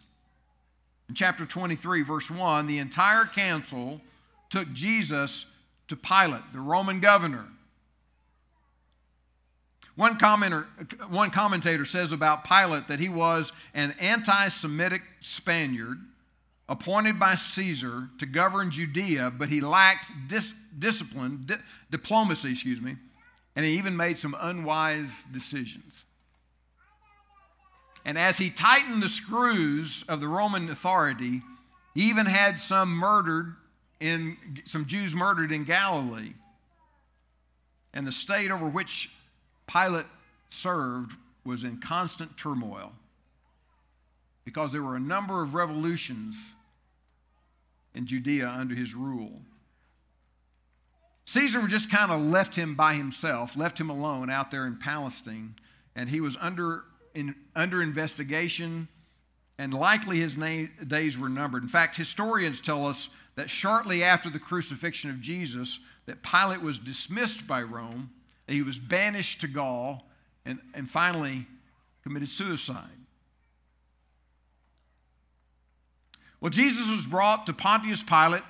In 1.07 1.15
chapter 1.15 1.45
23, 1.45 2.03
verse 2.03 2.29
1, 2.29 2.67
the 2.67 2.79
entire 2.79 3.25
council 3.25 4.01
took 4.49 4.69
Jesus 4.73 5.45
to 5.87 5.95
Pilate, 5.95 6.41
the 6.53 6.59
Roman 6.59 6.99
governor. 6.99 7.45
One, 9.95 10.17
commenter, 10.17 10.65
one 11.09 11.29
commentator 11.29 11.85
says 11.85 12.13
about 12.13 12.45
Pilate 12.45 12.87
that 12.87 12.99
he 12.99 13.09
was 13.09 13.51
an 13.73 13.93
anti 13.99 14.47
Semitic 14.47 15.03
Spaniard 15.19 15.99
appointed 16.67 17.19
by 17.19 17.35
Caesar 17.35 18.09
to 18.17 18.25
govern 18.25 18.71
Judea, 18.71 19.31
but 19.37 19.49
he 19.49 19.61
lacked 19.61 20.09
dis- 20.27 20.53
discipline, 20.79 21.43
di- 21.45 21.57
diplomacy, 21.91 22.53
excuse 22.53 22.81
me, 22.81 22.95
and 23.55 23.65
he 23.65 23.73
even 23.73 23.95
made 23.95 24.17
some 24.17 24.35
unwise 24.39 25.09
decisions. 25.31 26.05
And 28.05 28.17
as 28.17 28.37
he 28.37 28.49
tightened 28.49 29.03
the 29.03 29.09
screws 29.09 30.03
of 30.07 30.19
the 30.19 30.27
Roman 30.27 30.69
authority, 30.69 31.41
he 31.93 32.09
even 32.09 32.25
had 32.25 32.59
some 32.59 32.89
murdered 32.89 33.55
in 34.03 34.35
some 34.65 34.85
Jews 34.85 35.15
murdered 35.15 35.53
in 35.53 35.63
Galilee. 35.63 36.33
And 37.93 38.05
the 38.05 38.11
state 38.11 38.51
over 38.51 38.67
which 38.67 39.09
Pilate 39.65 40.05
served 40.49 41.13
was 41.45 41.63
in 41.63 41.79
constant 41.79 42.35
turmoil 42.35 42.91
because 44.43 44.73
there 44.73 44.83
were 44.83 44.97
a 44.97 44.99
number 44.99 45.41
of 45.41 45.53
revolutions 45.53 46.35
in 47.95 48.05
Judea 48.05 48.49
under 48.49 48.75
his 48.75 48.93
rule. 48.93 49.39
Caesar 51.23 51.65
just 51.67 51.89
kind 51.89 52.11
of 52.11 52.21
left 52.21 52.53
him 52.53 52.75
by 52.75 52.95
himself, 52.95 53.55
left 53.55 53.79
him 53.79 53.89
alone 53.89 54.29
out 54.29 54.51
there 54.51 54.67
in 54.67 54.75
Palestine, 54.75 55.55
and 55.95 56.09
he 56.09 56.19
was 56.19 56.35
under, 56.41 56.83
in, 57.15 57.33
under 57.55 57.81
investigation, 57.81 58.89
and 59.57 59.73
likely 59.73 60.19
his 60.19 60.37
na- 60.37 60.67
days 60.87 61.17
were 61.17 61.29
numbered. 61.29 61.63
In 61.63 61.69
fact, 61.69 61.95
historians 61.95 62.59
tell 62.59 62.87
us 62.87 63.09
that 63.35 63.49
shortly 63.49 64.03
after 64.03 64.29
the 64.29 64.39
crucifixion 64.39 65.09
of 65.09 65.21
Jesus, 65.21 65.79
that 66.05 66.23
Pilate 66.23 66.61
was 66.61 66.79
dismissed 66.79 67.47
by 67.47 67.61
Rome, 67.61 68.09
he 68.47 68.61
was 68.61 68.77
banished 68.77 69.41
to 69.41 69.47
Gaul, 69.47 70.03
and, 70.45 70.59
and 70.73 70.89
finally 70.89 71.47
committed 72.03 72.29
suicide. 72.29 72.89
Well, 76.41 76.49
Jesus 76.49 76.89
was 76.89 77.07
brought 77.07 77.45
to 77.45 77.53
Pontius 77.53 78.03
Pilate 78.03 78.43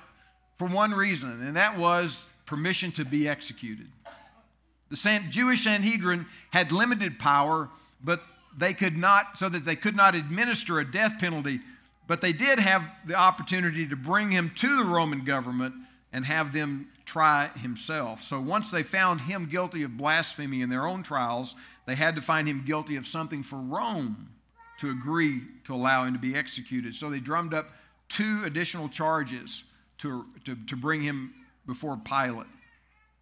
for 0.58 0.66
one 0.66 0.90
reason, 0.90 1.46
and 1.46 1.56
that 1.56 1.78
was 1.78 2.24
permission 2.44 2.90
to 2.92 3.04
be 3.04 3.28
executed. 3.28 3.86
The 4.90 5.22
Jewish 5.30 5.64
Sanhedrin 5.64 6.26
had 6.50 6.72
limited 6.72 7.18
power, 7.18 7.68
but 8.02 8.22
they 8.56 8.74
could 8.74 8.96
not, 8.96 9.38
so 9.38 9.48
that 9.48 9.64
they 9.64 9.76
could 9.76 9.96
not 9.96 10.14
administer 10.14 10.80
a 10.80 10.90
death 10.90 11.18
penalty, 11.18 11.60
but 12.06 12.20
they 12.20 12.32
did 12.32 12.58
have 12.58 12.82
the 13.06 13.14
opportunity 13.14 13.86
to 13.86 13.96
bring 13.96 14.30
him 14.30 14.52
to 14.56 14.76
the 14.76 14.84
Roman 14.84 15.24
government 15.24 15.74
and 16.12 16.24
have 16.24 16.52
them 16.52 16.88
try 17.04 17.48
himself. 17.56 18.22
So 18.22 18.40
once 18.40 18.70
they 18.70 18.82
found 18.82 19.20
him 19.20 19.46
guilty 19.46 19.82
of 19.82 19.96
blasphemy 19.96 20.62
in 20.62 20.70
their 20.70 20.86
own 20.86 21.02
trials, 21.02 21.54
they 21.86 21.94
had 21.94 22.14
to 22.16 22.22
find 22.22 22.48
him 22.48 22.64
guilty 22.64 22.96
of 22.96 23.06
something 23.06 23.42
for 23.42 23.56
Rome 23.56 24.28
to 24.80 24.90
agree 24.90 25.42
to 25.64 25.74
allow 25.74 26.04
him 26.04 26.12
to 26.12 26.18
be 26.18 26.34
executed. 26.34 26.94
So 26.94 27.10
they 27.10 27.20
drummed 27.20 27.54
up 27.54 27.70
two 28.08 28.42
additional 28.44 28.88
charges 28.88 29.64
to, 29.98 30.24
to, 30.44 30.56
to 30.68 30.76
bring 30.76 31.02
him 31.02 31.34
before 31.66 31.96
Pilate. 31.96 32.46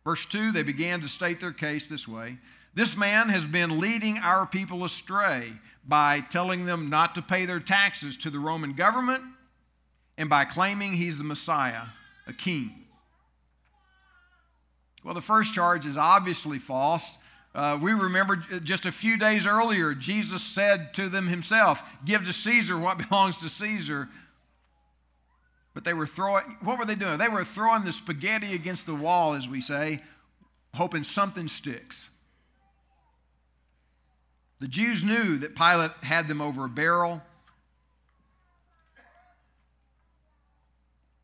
Verse 0.04 0.26
2, 0.26 0.52
they 0.52 0.62
began 0.62 1.00
to 1.00 1.08
state 1.08 1.40
their 1.40 1.52
case 1.52 1.86
this 1.86 2.08
way 2.08 2.36
This 2.74 2.96
man 2.96 3.28
has 3.28 3.46
been 3.46 3.80
leading 3.80 4.18
our 4.18 4.46
people 4.46 4.84
astray 4.84 5.52
by 5.86 6.20
telling 6.20 6.64
them 6.64 6.88
not 6.88 7.14
to 7.16 7.22
pay 7.22 7.44
their 7.44 7.60
taxes 7.60 8.16
to 8.18 8.30
the 8.30 8.38
Roman 8.38 8.72
government 8.72 9.24
and 10.16 10.30
by 10.30 10.44
claiming 10.44 10.92
he's 10.92 11.18
the 11.18 11.24
Messiah, 11.24 11.82
a 12.26 12.32
king. 12.32 12.72
Well, 15.04 15.14
the 15.14 15.20
first 15.20 15.52
charge 15.52 15.84
is 15.84 15.96
obviously 15.96 16.58
false. 16.58 17.18
Uh, 17.54 17.78
we 17.80 17.92
remember 17.92 18.36
just 18.36 18.86
a 18.86 18.92
few 18.92 19.18
days 19.18 19.46
earlier, 19.46 19.94
Jesus 19.94 20.42
said 20.42 20.94
to 20.94 21.08
them 21.08 21.26
himself, 21.26 21.82
Give 22.04 22.24
to 22.24 22.32
Caesar 22.32 22.78
what 22.78 22.98
belongs 23.08 23.36
to 23.38 23.50
Caesar, 23.50 24.08
but 25.74 25.84
they 25.84 25.92
were 25.92 26.06
throwing, 26.06 26.56
what 26.62 26.78
were 26.78 26.84
they 26.84 26.94
doing? 26.94 27.18
They 27.18 27.28
were 27.28 27.44
throwing 27.44 27.84
the 27.84 27.92
spaghetti 27.92 28.54
against 28.54 28.86
the 28.86 28.94
wall, 28.94 29.34
as 29.34 29.48
we 29.48 29.60
say, 29.60 30.02
hoping 30.74 31.04
something 31.04 31.48
sticks. 31.48 32.08
The 34.62 34.68
Jews 34.68 35.02
knew 35.02 35.38
that 35.38 35.56
Pilate 35.56 35.90
had 36.02 36.28
them 36.28 36.40
over 36.40 36.66
a 36.66 36.68
barrel. 36.68 37.20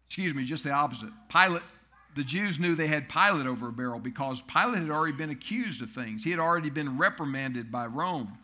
Excuse 0.09 0.35
me, 0.35 0.45
just 0.45 0.65
the 0.65 0.73
opposite. 0.73 1.11
Pilate, 1.29 1.63
the 2.17 2.25
Jews 2.25 2.59
knew 2.59 2.75
they 2.75 2.89
had 2.89 3.09
Pilate 3.09 3.47
over 3.47 3.69
a 3.69 3.73
barrel 3.73 4.01
because 4.01 4.43
Pilate 4.43 4.83
had 4.83 4.91
already 4.91 5.17
been 5.17 5.31
accused 5.31 5.83
of 5.83 5.91
things. 5.93 6.25
He 6.25 6.33
had 6.33 6.41
already 6.41 6.69
been 6.69 6.99
reprimanded 6.99 7.71
by 7.71 7.87
Rome. 7.87 8.37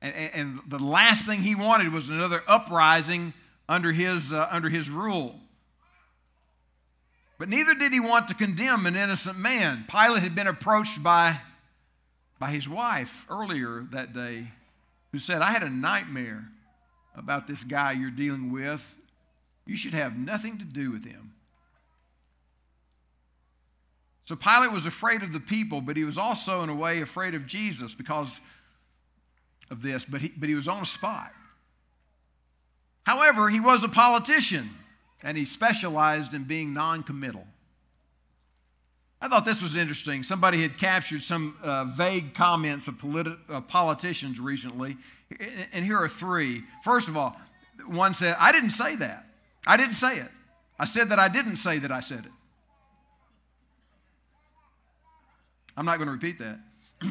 And, 0.00 0.14
and 0.14 0.60
the 0.68 0.78
last 0.78 1.26
thing 1.26 1.42
he 1.42 1.54
wanted 1.54 1.92
was 1.92 2.08
another 2.08 2.42
uprising 2.48 3.34
under 3.68 3.92
his, 3.92 4.32
uh, 4.32 4.48
under 4.50 4.70
his 4.70 4.88
rule. 4.88 5.38
But 7.38 7.50
neither 7.50 7.74
did 7.74 7.92
he 7.92 8.00
want 8.00 8.28
to 8.28 8.34
condemn 8.34 8.86
an 8.86 8.96
innocent 8.96 9.36
man. 9.36 9.84
Pilate 9.86 10.22
had 10.22 10.34
been 10.34 10.46
approached 10.46 11.02
by, 11.02 11.38
by 12.38 12.50
his 12.50 12.68
wife 12.68 13.12
earlier 13.30 13.86
that 13.92 14.12
day 14.12 14.48
who 15.12 15.18
said, 15.18 15.42
I 15.42 15.52
had 15.52 15.62
a 15.62 15.70
nightmare 15.70 16.44
about 17.14 17.46
this 17.46 17.62
guy 17.62 17.92
you're 17.92 18.10
dealing 18.10 18.52
with. 18.52 18.82
You 19.66 19.76
should 19.76 19.94
have 19.94 20.16
nothing 20.16 20.58
to 20.58 20.64
do 20.64 20.90
with 20.90 21.04
him. 21.04 21.32
So 24.24 24.36
Pilate 24.36 24.72
was 24.72 24.86
afraid 24.86 25.22
of 25.22 25.32
the 25.32 25.40
people, 25.40 25.80
but 25.80 25.96
he 25.96 26.04
was 26.04 26.18
also, 26.18 26.62
in 26.62 26.70
a 26.70 26.74
way, 26.74 27.02
afraid 27.02 27.34
of 27.34 27.46
Jesus 27.46 27.94
because 27.94 28.40
of 29.70 29.82
this, 29.82 30.04
but 30.04 30.20
he, 30.20 30.28
but 30.28 30.48
he 30.48 30.54
was 30.54 30.66
on 30.66 30.82
a 30.82 30.86
spot. 30.86 31.32
However, 33.04 33.50
he 33.50 33.60
was 33.60 33.84
a 33.84 33.88
politician 33.88 34.70
and 35.22 35.36
he 35.36 35.44
specialized 35.44 36.34
in 36.34 36.44
being 36.44 36.72
non 36.72 37.02
committal. 37.02 37.46
I 39.24 39.28
thought 39.28 39.44
this 39.46 39.62
was 39.62 39.74
interesting. 39.74 40.22
Somebody 40.22 40.60
had 40.60 40.76
captured 40.76 41.22
some 41.22 41.56
uh, 41.62 41.86
vague 41.86 42.34
comments 42.34 42.88
of 42.88 42.96
politi- 42.96 43.38
uh, 43.48 43.62
politicians 43.62 44.38
recently, 44.38 44.98
and 45.72 45.82
here 45.82 45.98
are 45.98 46.10
three. 46.10 46.62
First 46.84 47.08
of 47.08 47.16
all, 47.16 47.34
one 47.86 48.12
said, 48.12 48.36
I 48.38 48.52
didn't 48.52 48.72
say 48.72 48.96
that. 48.96 49.24
I 49.66 49.78
didn't 49.78 49.94
say 49.94 50.18
it. 50.18 50.28
I 50.78 50.84
said 50.84 51.08
that 51.08 51.18
I 51.18 51.28
didn't 51.28 51.56
say 51.56 51.78
that 51.78 51.90
I 51.90 52.00
said 52.00 52.26
it. 52.26 52.32
I'm 55.74 55.86
not 55.86 55.96
going 55.96 56.08
to 56.08 56.12
repeat 56.12 56.38
that. 56.40 56.58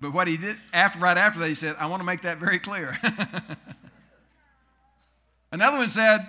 But 0.00 0.12
what 0.12 0.28
he 0.28 0.36
did 0.36 0.56
after, 0.72 1.00
right 1.00 1.18
after 1.18 1.40
that, 1.40 1.48
he 1.48 1.56
said, 1.56 1.74
I 1.76 1.86
want 1.86 1.98
to 1.98 2.04
make 2.04 2.22
that 2.22 2.38
very 2.38 2.60
clear. 2.60 2.96
Another 5.50 5.78
one 5.78 5.90
said, 5.90 6.24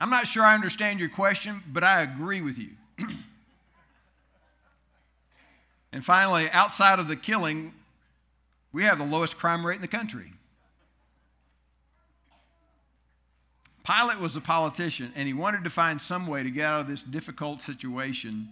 I'm 0.00 0.10
not 0.10 0.26
sure 0.26 0.42
I 0.44 0.54
understand 0.54 1.00
your 1.00 1.08
question, 1.08 1.62
but 1.72 1.82
I 1.82 2.02
agree 2.02 2.42
with 2.42 2.58
you. 2.58 2.70
and 5.92 6.04
finally, 6.04 6.50
outside 6.50 6.98
of 6.98 7.08
the 7.08 7.16
killing, 7.16 7.72
we 8.72 8.84
have 8.84 8.98
the 8.98 9.06
lowest 9.06 9.38
crime 9.38 9.66
rate 9.66 9.76
in 9.76 9.82
the 9.82 9.88
country. 9.88 10.32
Pilate 13.84 14.18
was 14.18 14.36
a 14.36 14.40
politician, 14.40 15.12
and 15.14 15.26
he 15.26 15.32
wanted 15.32 15.64
to 15.64 15.70
find 15.70 16.02
some 16.02 16.26
way 16.26 16.42
to 16.42 16.50
get 16.50 16.66
out 16.66 16.80
of 16.80 16.88
this 16.88 17.02
difficult 17.02 17.60
situation 17.60 18.48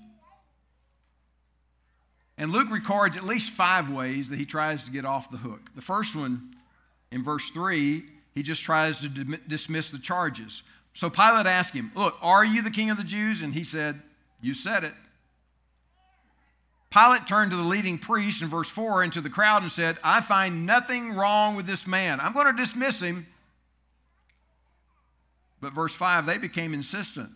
and 2.37 2.50
Luke 2.50 2.70
records 2.70 3.16
at 3.16 3.24
least 3.24 3.52
five 3.52 3.90
ways 3.90 4.28
that 4.28 4.38
he 4.38 4.44
tries 4.44 4.83
to 4.85 4.90
get 4.90 5.04
off 5.04 5.30
the 5.30 5.37
hook. 5.37 5.61
The 5.76 5.83
first 5.83 6.16
one, 6.16 6.57
in 7.12 7.22
verse 7.22 7.48
3, 7.50 8.04
he 8.35 8.42
just 8.42 8.62
tries 8.62 8.98
to 8.98 9.09
dismiss 9.09 9.88
the 9.88 9.98
charges. 9.98 10.62
So 10.94 11.11
Pilate 11.11 11.46
asked 11.46 11.74
him, 11.74 11.92
Look, 11.94 12.16
are 12.22 12.44
you 12.44 12.62
the 12.62 12.70
king 12.70 12.90
of 12.90 12.96
the 12.96 13.04
Jews? 13.04 13.42
And 13.42 13.52
he 13.52 13.64
said, 13.64 14.00
You 14.40 14.54
said 14.54 14.85
it. 14.85 14.94
Pilate 16.90 17.26
turned 17.26 17.50
to 17.50 17.57
the 17.57 17.64
leading 17.64 17.98
priest 17.98 18.40
in 18.40 18.48
verse 18.48 18.68
4 18.68 19.02
and 19.02 19.12
to 19.12 19.20
the 19.20 19.28
crowd 19.28 19.62
and 19.62 19.72
said, 19.72 19.98
I 20.04 20.20
find 20.20 20.64
nothing 20.64 21.12
wrong 21.12 21.57
with 21.57 21.66
this 21.66 21.88
man. 21.88 22.20
I'm 22.20 22.33
going 22.33 22.46
to 22.46 22.52
dismiss 22.52 23.00
him. 23.00 23.26
But 25.61 25.72
verse 25.72 25.92
5, 25.92 26.24
they 26.24 26.38
became 26.38 26.72
insistent. 26.72 27.30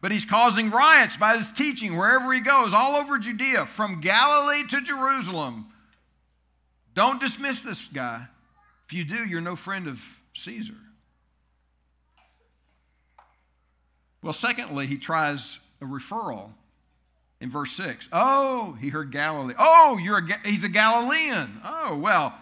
But 0.00 0.10
he's 0.10 0.24
causing 0.24 0.70
riots 0.70 1.16
by 1.16 1.36
his 1.36 1.52
teaching 1.52 1.96
wherever 1.96 2.32
he 2.32 2.40
goes, 2.40 2.74
all 2.74 2.96
over 2.96 3.18
Judea, 3.18 3.66
from 3.66 4.00
Galilee 4.00 4.66
to 4.66 4.80
Jerusalem. 4.80 5.66
Don't 6.94 7.20
dismiss 7.20 7.60
this 7.60 7.80
guy. 7.94 8.26
If 8.86 8.92
you 8.92 9.04
do, 9.04 9.24
you're 9.24 9.40
no 9.40 9.54
friend 9.54 9.86
of 9.86 10.00
Caesar. 10.34 10.74
Well, 14.22 14.32
secondly, 14.32 14.86
he 14.86 14.98
tries 14.98 15.58
a 15.80 15.84
referral 15.84 16.50
in 17.40 17.50
verse 17.50 17.72
6. 17.72 18.08
Oh, 18.12 18.76
he 18.80 18.88
heard 18.88 19.10
Galilee. 19.10 19.54
Oh, 19.58 19.98
you're 19.98 20.18
a, 20.18 20.48
he's 20.48 20.64
a 20.64 20.68
Galilean. 20.68 21.60
Oh, 21.64 21.96
well, 21.96 22.34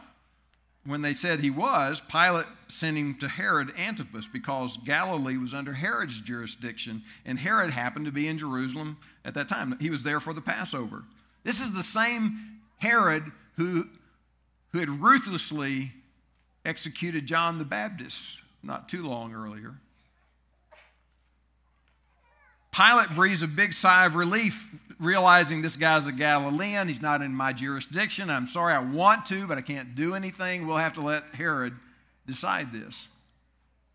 when 0.84 1.02
they 1.02 1.14
said 1.14 1.40
he 1.40 1.50
was, 1.50 2.02
Pilate 2.10 2.46
sent 2.66 2.96
him 2.96 3.16
to 3.20 3.28
Herod 3.28 3.72
Antipas 3.78 4.26
because 4.26 4.76
Galilee 4.84 5.36
was 5.36 5.54
under 5.54 5.72
Herod's 5.72 6.20
jurisdiction, 6.20 7.02
and 7.24 7.38
Herod 7.38 7.70
happened 7.70 8.06
to 8.06 8.12
be 8.12 8.26
in 8.26 8.38
Jerusalem 8.38 8.96
at 9.24 9.34
that 9.34 9.48
time. 9.48 9.76
He 9.80 9.90
was 9.90 10.02
there 10.02 10.20
for 10.20 10.34
the 10.34 10.40
Passover. 10.40 11.04
This 11.44 11.60
is 11.60 11.72
the 11.72 11.82
same 11.82 12.58
Herod 12.78 13.30
who, 13.56 13.86
who 14.72 14.78
had 14.78 14.88
ruthlessly 14.88 15.92
executed 16.64 17.26
John 17.26 17.58
the 17.58 17.64
Baptist 17.64 18.38
not 18.62 18.88
too 18.88 19.06
long 19.06 19.34
earlier. 19.34 19.74
Pilate 22.72 23.14
breathes 23.14 23.42
a 23.42 23.48
big 23.48 23.72
sigh 23.72 24.06
of 24.06 24.14
relief, 24.14 24.66
realizing 25.00 25.62
this 25.62 25.76
guy's 25.76 26.06
a 26.06 26.12
Galilean. 26.12 26.88
He's 26.88 27.00
not 27.00 27.22
in 27.22 27.32
my 27.32 27.52
jurisdiction. 27.52 28.30
I'm 28.30 28.46
sorry, 28.46 28.74
I 28.74 28.78
want 28.78 29.26
to, 29.26 29.46
but 29.46 29.58
I 29.58 29.62
can't 29.62 29.94
do 29.94 30.14
anything. 30.14 30.66
We'll 30.66 30.76
have 30.76 30.94
to 30.94 31.00
let 31.00 31.24
Herod 31.32 31.74
decide 32.26 32.72
this. 32.72 33.08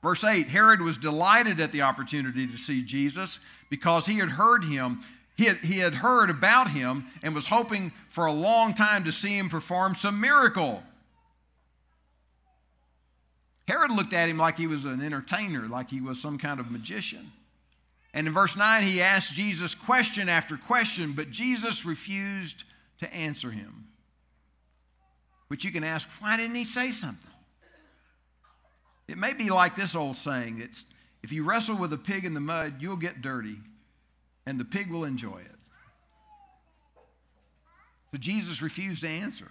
Verse 0.01 0.23
8 0.23 0.47
Herod 0.47 0.81
was 0.81 0.97
delighted 0.97 1.59
at 1.59 1.71
the 1.71 1.81
opportunity 1.81 2.45
to 2.45 2.57
see 2.57 2.83
Jesus 2.83 3.39
because 3.69 4.05
he 4.05 4.17
had 4.17 4.29
heard 4.29 4.63
him. 4.65 5.01
He 5.35 5.45
had, 5.45 5.57
he 5.59 5.79
had 5.79 5.95
heard 5.95 6.29
about 6.29 6.69
him 6.69 7.07
and 7.23 7.33
was 7.33 7.47
hoping 7.47 7.91
for 8.09 8.27
a 8.27 8.33
long 8.33 8.75
time 8.75 9.05
to 9.05 9.11
see 9.11 9.35
him 9.35 9.49
perform 9.49 9.95
some 9.95 10.19
miracle. 10.19 10.83
Herod 13.67 13.91
looked 13.91 14.13
at 14.13 14.29
him 14.29 14.37
like 14.37 14.57
he 14.57 14.67
was 14.67 14.85
an 14.85 15.01
entertainer, 15.01 15.67
like 15.67 15.89
he 15.89 16.01
was 16.01 16.21
some 16.21 16.37
kind 16.37 16.59
of 16.59 16.69
magician. 16.69 17.31
And 18.13 18.27
in 18.27 18.33
verse 18.33 18.55
9, 18.55 18.83
he 18.83 19.01
asked 19.01 19.33
Jesus 19.33 19.73
question 19.73 20.29
after 20.29 20.55
question, 20.55 21.13
but 21.13 21.31
Jesus 21.31 21.83
refused 21.85 22.63
to 22.99 23.11
answer 23.13 23.49
him. 23.49 23.87
Which 25.47 25.65
you 25.65 25.71
can 25.71 25.83
ask, 25.83 26.07
why 26.19 26.37
didn't 26.37 26.55
he 26.55 26.65
say 26.65 26.91
something? 26.91 27.29
It 29.07 29.17
may 29.17 29.33
be 29.33 29.49
like 29.49 29.75
this 29.75 29.95
old 29.95 30.15
saying 30.15 30.61
it's, 30.61 30.85
if 31.23 31.31
you 31.31 31.43
wrestle 31.43 31.77
with 31.77 31.93
a 31.93 31.97
pig 31.97 32.25
in 32.25 32.33
the 32.33 32.39
mud, 32.39 32.75
you'll 32.79 32.97
get 32.97 33.21
dirty, 33.21 33.57
and 34.45 34.59
the 34.59 34.65
pig 34.65 34.89
will 34.89 35.05
enjoy 35.05 35.39
it. 35.39 35.55
So 38.11 38.17
Jesus 38.19 38.61
refused 38.61 39.01
to 39.01 39.09
answer. 39.09 39.49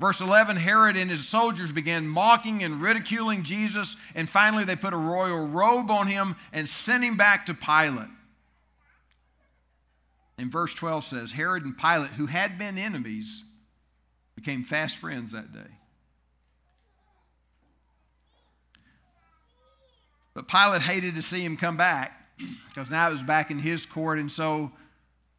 Verse 0.00 0.20
11 0.20 0.56
Herod 0.56 0.96
and 0.96 1.10
his 1.10 1.28
soldiers 1.28 1.70
began 1.70 2.06
mocking 2.06 2.64
and 2.64 2.82
ridiculing 2.82 3.44
Jesus, 3.44 3.96
and 4.14 4.28
finally 4.28 4.64
they 4.64 4.76
put 4.76 4.92
a 4.92 4.98
royal 4.98 5.46
robe 5.46 5.90
on 5.90 6.08
him 6.08 6.36
and 6.52 6.68
sent 6.68 7.04
him 7.04 7.16
back 7.16 7.46
to 7.46 7.54
Pilate. 7.54 8.08
And 10.36 10.50
verse 10.50 10.74
12 10.74 11.04
says 11.04 11.30
Herod 11.30 11.64
and 11.64 11.78
Pilate, 11.78 12.10
who 12.10 12.26
had 12.26 12.58
been 12.58 12.76
enemies, 12.76 13.44
became 14.34 14.64
fast 14.64 14.96
friends 14.96 15.32
that 15.32 15.52
day. 15.52 15.70
But 20.34 20.48
Pilate 20.48 20.82
hated 20.82 21.14
to 21.14 21.22
see 21.22 21.44
him 21.44 21.56
come 21.56 21.76
back 21.76 22.20
because 22.68 22.90
now 22.90 23.08
it 23.08 23.12
was 23.12 23.22
back 23.22 23.52
in 23.52 23.60
his 23.60 23.86
court, 23.86 24.18
and 24.18 24.30
so 24.30 24.72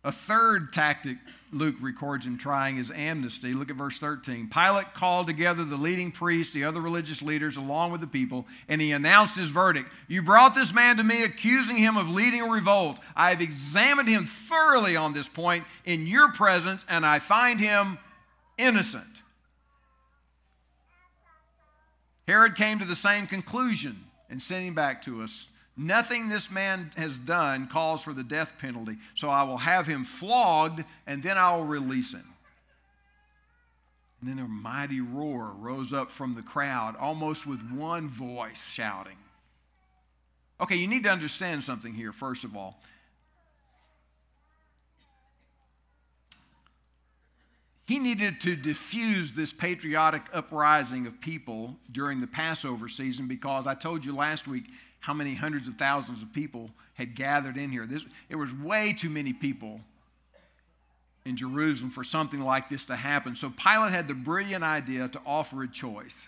a 0.06 0.12
third 0.12 0.72
tactic 0.72 1.18
Luke 1.52 1.76
records 1.82 2.28
him 2.28 2.38
trying 2.38 2.78
is 2.78 2.92
amnesty. 2.92 3.54
Look 3.54 3.72
at 3.72 3.76
verse 3.76 3.98
13. 3.98 4.50
Pilate 4.50 4.94
called 4.94 5.26
together 5.26 5.66
the 5.66 5.78
leading 5.78 6.12
priests, 6.12 6.54
the 6.54 6.64
other 6.64 6.80
religious 6.80 7.24
leaders, 7.24 7.58
along 7.58 7.92
with 7.92 8.02
the 8.02 8.08
people, 8.08 8.46
and 8.70 8.80
he 8.80 8.92
announced 8.92 9.36
his 9.36 9.50
verdict. 9.50 9.90
You 10.08 10.22
brought 10.22 10.54
this 10.54 10.72
man 10.72 10.98
to 10.98 11.04
me, 11.04 11.24
accusing 11.24 11.76
him 11.76 11.98
of 11.98 12.08
leading 12.08 12.42
a 12.42 12.50
revolt. 12.50 13.00
I 13.16 13.32
have 13.32 13.42
examined 13.42 14.08
him 14.08 14.28
thoroughly 14.28 14.96
on 14.96 15.14
this 15.14 15.28
point 15.28 15.66
in 15.86 16.06
your 16.06 16.32
presence, 16.34 16.86
and 16.88 17.04
I 17.04 17.18
find 17.18 17.60
him 17.60 17.98
innocent. 18.60 19.06
Herod 22.28 22.56
came 22.56 22.78
to 22.80 22.86
the 22.86 22.96
same 22.96 23.26
conclusion 23.26 24.04
and 24.30 24.42
sent 24.42 24.66
him 24.66 24.76
back 24.76 25.02
to 25.04 25.24
us 25.24 25.48
Nothing 25.78 26.30
this 26.30 26.50
man 26.50 26.92
has 26.96 27.18
done 27.18 27.68
calls 27.68 28.02
for 28.02 28.14
the 28.14 28.24
death 28.24 28.54
penalty. 28.60 28.98
So 29.16 29.30
I 29.30 29.44
will 29.44 29.58
have 29.58 29.86
him 29.86 30.06
flogged 30.06 30.84
and 31.06 31.22
then 31.22 31.38
I 31.38 31.56
will 31.56 31.66
release 31.66 32.14
him. 32.14 32.26
And 34.22 34.30
then 34.30 34.40
a 34.44 34.48
mighty 34.48 35.02
roar 35.02 35.54
rose 35.58 35.92
up 35.92 36.12
from 36.12 36.34
the 36.34 36.42
crowd, 36.42 36.96
almost 36.96 37.46
with 37.46 37.62
one 37.72 38.08
voice 38.10 38.64
shouting. 38.64 39.18
Okay, 40.62 40.78
you 40.78 40.88
need 40.88 41.04
to 41.04 41.10
understand 41.10 41.64
something 41.64 41.94
here, 41.94 42.14
first 42.14 42.46
of 42.46 42.56
all. 42.56 42.80
He 47.86 48.00
needed 48.00 48.42
to 48.42 48.56
diffuse 48.56 49.34
this 49.34 49.54
patriotic 49.54 50.24
uprising 50.34 51.06
of 51.06 51.22
people 51.22 51.76
during 51.92 52.20
the 52.20 52.28
Passover 52.28 52.90
season 52.90 53.28
because 53.28 53.68
I 53.68 53.76
told 53.76 54.04
you 54.04 54.16
last 54.16 54.48
week 54.48 54.64
how 55.06 55.14
many 55.14 55.36
hundreds 55.36 55.68
of 55.68 55.76
thousands 55.76 56.24
of 56.24 56.34
people 56.34 56.72
had 56.96 57.16
gathered 57.16 57.58
in 57.58 57.70
here. 57.70 57.86
This, 57.86 58.04
it 58.28 58.36
was 58.36 58.52
way 58.56 58.92
too 58.92 59.10
many 59.10 59.34
people 59.34 59.80
in 61.26 61.38
Jerusalem 61.38 61.92
for 61.92 62.04
something 62.04 62.42
like 62.42 62.70
this 62.70 62.86
to 62.86 62.96
happen. 62.96 63.36
So 63.36 63.52
Pilate 63.52 63.92
had 63.92 64.08
the 64.08 64.16
brilliant 64.16 64.64
idea 64.64 65.08
to 65.10 65.22
offer 65.24 65.62
a 65.62 65.68
choice. 65.68 66.26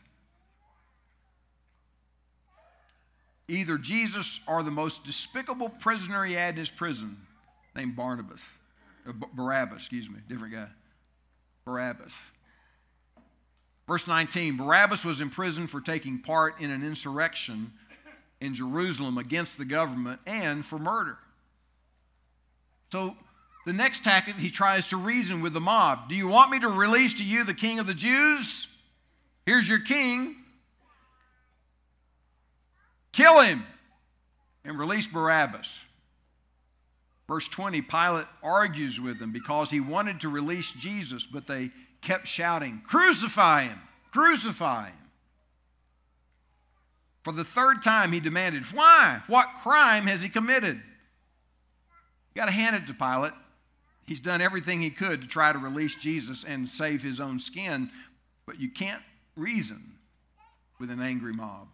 Either 3.48 3.80
Jesus 3.80 4.40
or 4.48 4.62
the 4.62 4.70
most 4.70 5.04
despicable 5.04 5.70
prisoner 5.70 6.24
he 6.24 6.36
had 6.36 6.54
in 6.54 6.60
his 6.60 6.70
prison, 6.70 7.18
named 7.76 7.96
Barnabas, 7.96 8.42
uh, 9.08 9.14
Barabbas, 9.34 9.80
excuse 9.80 10.08
me, 10.08 10.20
different 10.30 10.54
guy. 10.54 10.68
Barabbas. 11.66 12.14
Verse 13.88 14.06
19 14.06 14.58
Barabbas 14.58 15.04
was 15.04 15.20
in 15.20 15.32
prison 15.32 15.66
for 15.66 15.82
taking 15.82 16.22
part 16.22 16.62
in 16.62 16.70
an 16.70 16.86
insurrection 16.86 17.72
in 18.40 18.54
Jerusalem 18.54 19.18
against 19.18 19.58
the 19.58 19.66
government 19.66 20.20
and 20.26 20.66
for 20.66 20.78
murder. 20.78 21.18
So 22.92 23.16
the 23.66 23.74
next 23.74 24.04
tactic, 24.04 24.36
he 24.38 24.50
tries 24.50 24.88
to 24.88 24.98
reason 24.98 25.42
with 25.42 25.54
the 25.54 25.60
mob. 25.60 26.10
Do 26.10 26.16
you 26.16 26.28
want 26.28 26.52
me 26.52 26.60
to 26.60 26.70
release 26.70 27.16
to 27.16 27.24
you 27.24 27.44
the 27.44 27.54
king 27.54 27.80
of 27.80 27.88
the 27.88 27.94
Jews? 27.94 28.68
Here's 29.46 29.68
your 29.68 29.80
king. 29.80 30.36
Kill 33.12 33.42
him 33.42 33.64
and 34.64 34.78
release 34.78 35.08
Barabbas. 35.08 35.82
Verse 37.28 37.48
20 37.48 37.82
Pilate 37.82 38.28
argues 38.42 39.00
with 39.00 39.20
them 39.20 39.34
because 39.34 39.70
he 39.70 39.80
wanted 39.80 40.22
to 40.22 40.30
release 40.30 40.72
Jesus, 40.72 41.26
but 41.26 41.46
they 41.46 41.72
kept 42.02 42.28
shouting, 42.28 42.82
Crucify 42.86 43.64
him! 43.64 43.80
Crucify 44.12 44.88
him! 44.88 45.07
For 47.28 47.34
the 47.34 47.44
third 47.44 47.84
time, 47.84 48.14
he 48.14 48.22
demanded, 48.22 48.64
Why? 48.72 49.22
What 49.28 49.50
crime 49.62 50.08
has 50.08 50.22
he 50.22 50.30
committed? 50.30 50.78
You 50.78 52.40
got 52.40 52.46
to 52.46 52.54
hand 52.54 52.78
it 52.78 52.88
to 52.88 52.94
Pilate. 52.94 53.34
He's 54.06 54.22
done 54.22 54.40
everything 54.40 54.82
he 54.82 54.92
could 54.92 55.20
to 55.24 55.28
try 55.28 55.52
to 55.52 55.60
release 55.60 55.94
Jesus 55.96 56.46
and 56.48 56.70
save 56.70 57.04
his 57.04 57.20
own 57.20 57.38
skin, 57.38 57.92
but 58.46 58.62
you 58.62 58.70
can't 58.70 59.02
reason 59.36 59.92
with 60.80 60.90
an 60.90 61.02
angry 61.02 61.34
mob. 61.34 61.68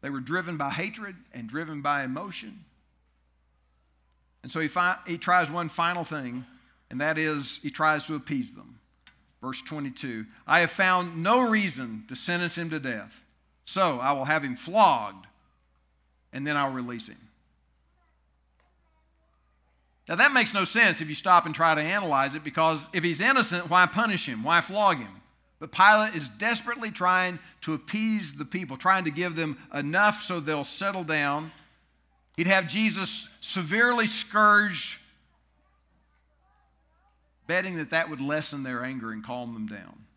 They 0.00 0.10
were 0.10 0.18
driven 0.18 0.56
by 0.56 0.70
hatred 0.70 1.14
and 1.32 1.48
driven 1.48 1.80
by 1.80 2.02
emotion. 2.02 2.64
And 4.42 4.50
so 4.50 4.58
he, 4.58 4.66
fi- 4.66 4.98
he 5.06 5.18
tries 5.18 5.52
one 5.52 5.68
final 5.68 6.02
thing, 6.02 6.44
and 6.90 7.00
that 7.00 7.16
is 7.16 7.60
he 7.62 7.70
tries 7.70 8.06
to 8.06 8.16
appease 8.16 8.52
them. 8.52 8.80
Verse 9.40 9.62
22 9.62 10.26
I 10.48 10.58
have 10.62 10.72
found 10.72 11.22
no 11.22 11.48
reason 11.48 12.06
to 12.08 12.16
sentence 12.16 12.56
him 12.56 12.70
to 12.70 12.80
death. 12.80 13.14
So 13.70 14.00
I 14.00 14.12
will 14.12 14.24
have 14.24 14.42
him 14.42 14.56
flogged, 14.56 15.26
and 16.32 16.46
then 16.46 16.56
I'll 16.56 16.72
release 16.72 17.06
him. 17.06 17.18
Now, 20.08 20.14
that 20.14 20.32
makes 20.32 20.54
no 20.54 20.64
sense 20.64 21.02
if 21.02 21.08
you 21.10 21.14
stop 21.14 21.44
and 21.44 21.54
try 21.54 21.74
to 21.74 21.80
analyze 21.82 22.34
it 22.34 22.42
because 22.42 22.88
if 22.94 23.04
he's 23.04 23.20
innocent, 23.20 23.68
why 23.68 23.84
punish 23.84 24.26
him? 24.26 24.42
Why 24.42 24.62
flog 24.62 24.96
him? 24.96 25.20
But 25.58 25.70
Pilate 25.70 26.14
is 26.14 26.30
desperately 26.30 26.90
trying 26.90 27.38
to 27.60 27.74
appease 27.74 28.32
the 28.32 28.46
people, 28.46 28.78
trying 28.78 29.04
to 29.04 29.10
give 29.10 29.36
them 29.36 29.58
enough 29.74 30.22
so 30.22 30.40
they'll 30.40 30.64
settle 30.64 31.04
down. 31.04 31.52
He'd 32.38 32.46
have 32.46 32.68
Jesus 32.68 33.28
severely 33.42 34.06
scourged, 34.06 34.96
betting 37.46 37.76
that 37.76 37.90
that 37.90 38.08
would 38.08 38.22
lessen 38.22 38.62
their 38.62 38.82
anger 38.82 39.12
and 39.12 39.22
calm 39.22 39.52
them 39.52 39.66
down. 39.66 40.07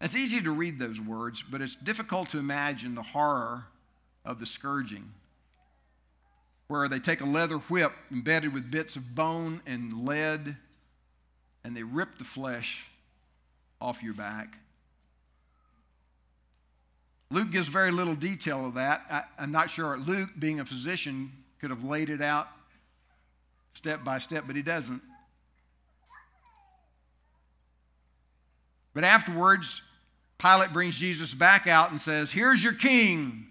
It's 0.00 0.14
easy 0.14 0.40
to 0.42 0.50
read 0.50 0.78
those 0.78 1.00
words, 1.00 1.42
but 1.42 1.60
it's 1.60 1.74
difficult 1.74 2.30
to 2.30 2.38
imagine 2.38 2.94
the 2.94 3.02
horror 3.02 3.64
of 4.24 4.38
the 4.38 4.46
scourging, 4.46 5.12
where 6.68 6.88
they 6.88 7.00
take 7.00 7.20
a 7.20 7.24
leather 7.26 7.58
whip 7.58 7.92
embedded 8.12 8.54
with 8.54 8.70
bits 8.70 8.94
of 8.94 9.14
bone 9.14 9.60
and 9.66 10.04
lead, 10.04 10.56
and 11.64 11.76
they 11.76 11.82
rip 11.82 12.18
the 12.18 12.24
flesh 12.24 12.86
off 13.80 14.02
your 14.02 14.14
back. 14.14 14.56
Luke 17.30 17.50
gives 17.50 17.68
very 17.68 17.90
little 17.90 18.14
detail 18.14 18.66
of 18.66 18.74
that. 18.74 19.02
I, 19.10 19.42
am 19.42 19.52
not 19.52 19.68
sure 19.68 19.98
Luke, 19.98 20.30
being 20.38 20.60
a 20.60 20.64
physician, 20.64 21.32
could 21.60 21.70
have 21.70 21.84
laid 21.84 22.08
it 22.08 22.22
out 22.22 22.48
step 23.74 24.04
by 24.04 24.18
step, 24.18 24.44
but 24.46 24.56
he 24.56 24.62
doesn't. 24.62 25.02
But 28.94 29.04
afterwards, 29.04 29.82
Pilate 30.38 30.72
brings 30.72 30.96
Jesus 30.96 31.34
back 31.34 31.66
out 31.66 31.90
and 31.90 32.00
says, 32.00 32.30
Here's 32.30 32.62
your 32.62 32.74
king. 32.74 33.48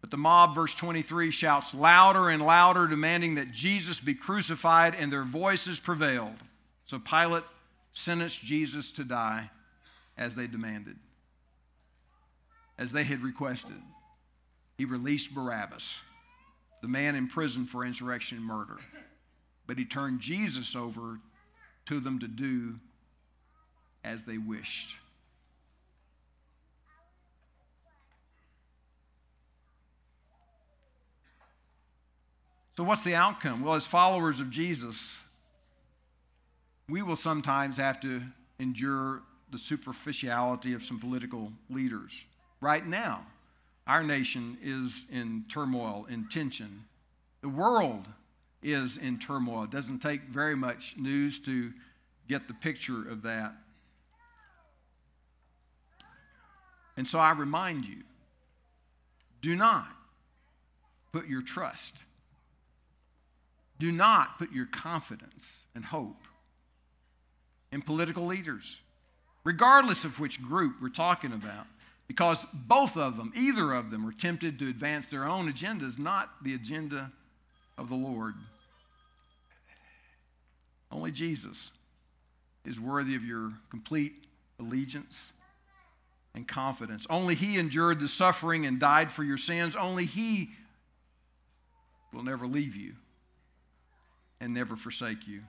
But 0.00 0.10
the 0.12 0.16
mob, 0.16 0.54
verse 0.54 0.74
23, 0.74 1.32
shouts 1.32 1.74
louder 1.74 2.30
and 2.30 2.40
louder, 2.40 2.86
demanding 2.86 3.34
that 3.36 3.50
Jesus 3.50 3.98
be 3.98 4.14
crucified, 4.14 4.94
and 4.94 5.12
their 5.12 5.24
voices 5.24 5.80
prevailed. 5.80 6.36
So 6.84 7.00
Pilate 7.00 7.42
sentenced 7.92 8.40
Jesus 8.40 8.92
to 8.92 9.04
die 9.04 9.50
as 10.16 10.36
they 10.36 10.46
demanded, 10.46 10.96
as 12.78 12.92
they 12.92 13.02
had 13.02 13.22
requested. 13.22 13.82
He 14.78 14.84
released 14.84 15.34
Barabbas, 15.34 15.96
the 16.82 16.88
man 16.88 17.16
in 17.16 17.26
prison 17.26 17.66
for 17.66 17.84
insurrection 17.84 18.38
and 18.38 18.46
murder. 18.46 18.76
But 19.66 19.78
he 19.78 19.84
turned 19.84 20.20
Jesus 20.20 20.76
over 20.76 21.18
to 21.86 21.98
them 21.98 22.20
to 22.20 22.28
do 22.28 22.76
as 24.04 24.22
they 24.22 24.38
wished. 24.38 24.94
So, 32.76 32.84
what's 32.84 33.04
the 33.04 33.14
outcome? 33.14 33.62
Well, 33.62 33.74
as 33.74 33.86
followers 33.86 34.38
of 34.40 34.50
Jesus, 34.50 35.16
we 36.88 37.02
will 37.02 37.16
sometimes 37.16 37.78
have 37.78 38.00
to 38.00 38.22
endure 38.58 39.22
the 39.50 39.58
superficiality 39.58 40.74
of 40.74 40.84
some 40.84 41.00
political 41.00 41.52
leaders. 41.70 42.12
Right 42.60 42.86
now, 42.86 43.26
our 43.86 44.02
nation 44.02 44.58
is 44.62 45.06
in 45.10 45.44
turmoil, 45.48 46.06
in 46.10 46.28
tension. 46.28 46.84
The 47.40 47.48
world 47.48 48.06
is 48.62 48.98
in 48.98 49.18
turmoil. 49.18 49.64
It 49.64 49.70
doesn't 49.70 50.00
take 50.00 50.22
very 50.24 50.56
much 50.56 50.94
news 50.98 51.38
to 51.40 51.72
get 52.28 52.48
the 52.48 52.54
picture 52.54 53.08
of 53.08 53.22
that. 53.22 53.54
And 56.96 57.06
so 57.06 57.18
I 57.18 57.32
remind 57.32 57.84
you 57.84 58.02
do 59.40 59.54
not 59.54 59.86
put 61.12 61.26
your 61.28 61.42
trust, 61.42 61.94
do 63.78 63.92
not 63.92 64.38
put 64.38 64.52
your 64.52 64.66
confidence 64.66 65.60
and 65.74 65.84
hope 65.84 66.22
in 67.72 67.82
political 67.82 68.26
leaders, 68.26 68.80
regardless 69.44 70.04
of 70.04 70.18
which 70.18 70.42
group 70.42 70.76
we're 70.80 70.88
talking 70.88 71.32
about, 71.32 71.66
because 72.08 72.46
both 72.52 72.96
of 72.96 73.16
them, 73.16 73.32
either 73.34 73.72
of 73.72 73.90
them, 73.90 74.06
are 74.06 74.12
tempted 74.12 74.58
to 74.58 74.68
advance 74.68 75.10
their 75.10 75.26
own 75.26 75.52
agendas, 75.52 75.98
not 75.98 76.30
the 76.42 76.54
agenda 76.54 77.10
of 77.76 77.88
the 77.88 77.94
Lord. 77.94 78.34
Only 80.90 81.10
Jesus 81.10 81.70
is 82.64 82.80
worthy 82.80 83.16
of 83.16 83.24
your 83.24 83.52
complete 83.70 84.12
allegiance 84.58 85.32
and 86.34 86.46
confidence. 86.46 87.06
Only 87.10 87.34
He 87.34 87.58
endured 87.58 88.00
the 88.00 88.08
suffering 88.08 88.66
and 88.66 88.78
died 88.78 89.10
for 89.10 89.24
your 89.24 89.38
sins. 89.38 89.74
Only 89.74 90.06
He 90.06 90.50
will 92.12 92.22
never 92.22 92.46
leave 92.46 92.76
you 92.76 92.94
and 94.40 94.52
never 94.54 94.76
forsake 94.76 95.26
you. 95.26 95.42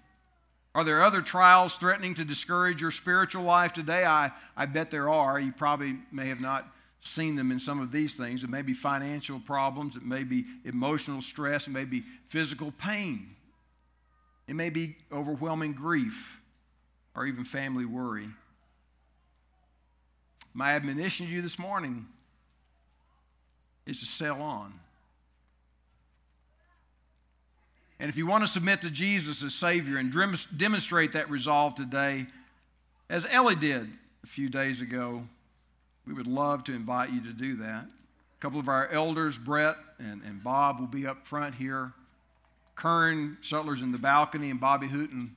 Are 0.75 0.83
there 0.83 1.03
other 1.03 1.21
trials 1.21 1.75
threatening 1.75 2.13
to 2.15 2.25
discourage 2.25 2.81
your 2.81 2.91
spiritual 2.91 3.43
life 3.43 3.73
today? 3.73 4.05
I, 4.05 4.31
I 4.55 4.67
bet 4.67 4.91
there 4.91 5.09
are. 5.09 5.39
You 5.39 5.51
probably 5.51 5.97
may 6.11 6.27
have 6.29 6.39
not 6.39 6.67
seen 7.01 7.35
them 7.35 7.51
in 7.51 7.59
some 7.59 7.79
of 7.79 7.91
these 7.91 8.15
things. 8.15 8.43
It 8.43 8.49
may 8.49 8.61
be 8.61 8.73
financial 8.73 9.39
problems, 9.39 9.95
it 9.95 10.03
may 10.03 10.23
be 10.23 10.45
emotional 10.65 11.21
stress, 11.21 11.67
it 11.67 11.71
may 11.71 11.85
be 11.85 12.03
physical 12.27 12.71
pain, 12.71 13.35
it 14.47 14.55
may 14.55 14.69
be 14.69 14.97
overwhelming 15.11 15.73
grief, 15.73 16.39
or 17.15 17.25
even 17.25 17.43
family 17.43 17.85
worry. 17.85 18.27
My 20.53 20.73
admonition 20.73 21.27
to 21.27 21.31
you 21.31 21.41
this 21.41 21.59
morning 21.59 22.05
is 23.85 23.99
to 23.99 24.05
sail 24.05 24.41
on. 24.41 24.73
And 27.99 28.09
if 28.09 28.15
you 28.15 28.27
want 28.27 28.43
to 28.43 28.47
submit 28.47 28.81
to 28.81 28.91
Jesus 28.91 29.43
as 29.43 29.55
Savior 29.55 29.97
and 29.97 30.13
demonstrate 30.57 31.13
that 31.13 31.29
resolve 31.29 31.75
today, 31.75 32.27
as 33.09 33.25
Ellie 33.29 33.55
did 33.55 33.89
a 34.23 34.27
few 34.27 34.49
days 34.49 34.81
ago, 34.81 35.23
we 36.05 36.13
would 36.13 36.27
love 36.27 36.63
to 36.65 36.73
invite 36.73 37.11
you 37.11 37.21
to 37.21 37.33
do 37.33 37.55
that. 37.57 37.85
A 37.85 38.41
couple 38.41 38.59
of 38.59 38.67
our 38.67 38.87
elders, 38.89 39.37
Brett 39.37 39.77
and, 39.97 40.21
and 40.23 40.43
Bob, 40.43 40.79
will 40.79 40.87
be 40.87 41.07
up 41.07 41.25
front 41.25 41.55
here. 41.55 41.91
Kern 42.75 43.37
Sutler's 43.41 43.81
in 43.81 43.91
the 43.91 43.97
balcony, 43.97 44.51
and 44.51 44.59
Bobby 44.59 44.87
Hooten 44.87 45.31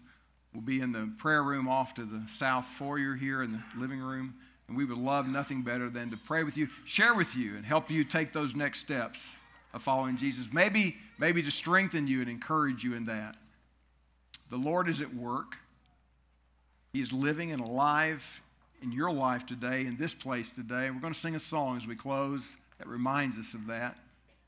will 0.53 0.61
be 0.61 0.81
in 0.81 0.93
the 0.93 1.11
prayer 1.17 1.43
room 1.43 1.67
off 1.67 1.95
to 1.95 2.05
the 2.05 2.23
south 2.35 2.67
foyer 2.79 3.15
here 3.15 3.43
in 3.43 3.53
the 3.53 3.63
living 3.79 4.01
room. 4.01 4.35
And 4.69 4.77
we 4.77 4.85
would 4.85 4.99
love 4.99 5.27
nothing 5.27 5.63
better 5.63 5.89
than 5.89 6.11
to 6.11 6.17
pray 6.19 6.45
with 6.45 6.59
you, 6.59 6.69
share 6.85 7.15
with 7.15 7.35
you, 7.35 7.57
and 7.57 7.65
help 7.65 7.91
you 7.91 8.05
take 8.05 8.33
those 8.33 8.55
next 8.55 8.81
steps 8.81 9.19
of 9.73 9.83
following 9.83 10.17
Jesus. 10.17 10.47
Maybe, 10.53 10.97
maybe 11.19 11.43
to 11.43 11.51
strengthen 11.51 12.07
you 12.07 12.21
and 12.21 12.29
encourage 12.29 12.83
you 12.83 12.95
in 12.95 13.07
that. 13.07 13.37
The 14.51 14.57
Lord 14.57 14.89
is 14.89 15.01
at 15.01 15.15
work. 15.15 15.57
He 16.93 17.01
is 17.01 17.13
living 17.13 17.53
and 17.53 17.61
alive 17.61 18.23
in 18.83 18.93
your 18.93 19.13
life 19.13 19.47
today, 19.47 19.87
in 19.87 19.97
this 19.97 20.15
place 20.15 20.51
today. 20.51 20.91
We're 20.91 21.01
going 21.01 21.15
to 21.15 21.21
sing 21.21 21.37
a 21.37 21.41
song 21.41 21.77
as 21.77 21.87
we 21.87 21.95
close 21.95 22.43
that 22.79 22.89
reminds 22.89 23.39
us 23.39 23.55
of 23.55 23.67
that. 23.69 23.97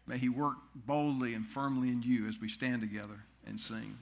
May 0.07 0.19
He 0.19 0.29
work 0.29 0.57
boldly 0.87 1.35
and 1.35 1.47
firmly 1.47 1.89
in 1.89 2.03
you 2.03 2.27
as 2.27 2.41
we 2.41 2.49
stand 2.49 2.81
together 2.81 3.23
and 3.47 3.61
sing. 3.61 3.97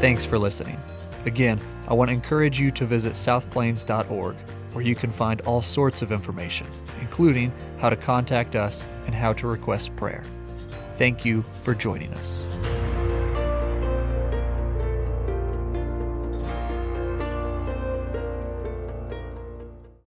Thanks 0.00 0.24
for 0.24 0.38
listening. 0.38 0.80
Again, 1.24 1.60
I 1.86 1.94
want 1.94 2.10
to 2.10 2.14
encourage 2.14 2.60
you 2.60 2.70
to 2.72 2.84
visit 2.84 3.12
southplains.org 3.12 4.36
where 4.78 4.86
you 4.86 4.94
can 4.94 5.10
find 5.10 5.40
all 5.40 5.60
sorts 5.60 6.02
of 6.02 6.12
information, 6.12 6.64
including 7.00 7.52
how 7.78 7.90
to 7.90 7.96
contact 7.96 8.54
us 8.54 8.88
and 9.06 9.14
how 9.14 9.32
to 9.32 9.48
request 9.48 9.96
prayer. 9.96 10.22
Thank 10.94 11.24
you 11.24 11.44
for 11.64 11.74
joining 11.74 12.14
us. 12.14 12.46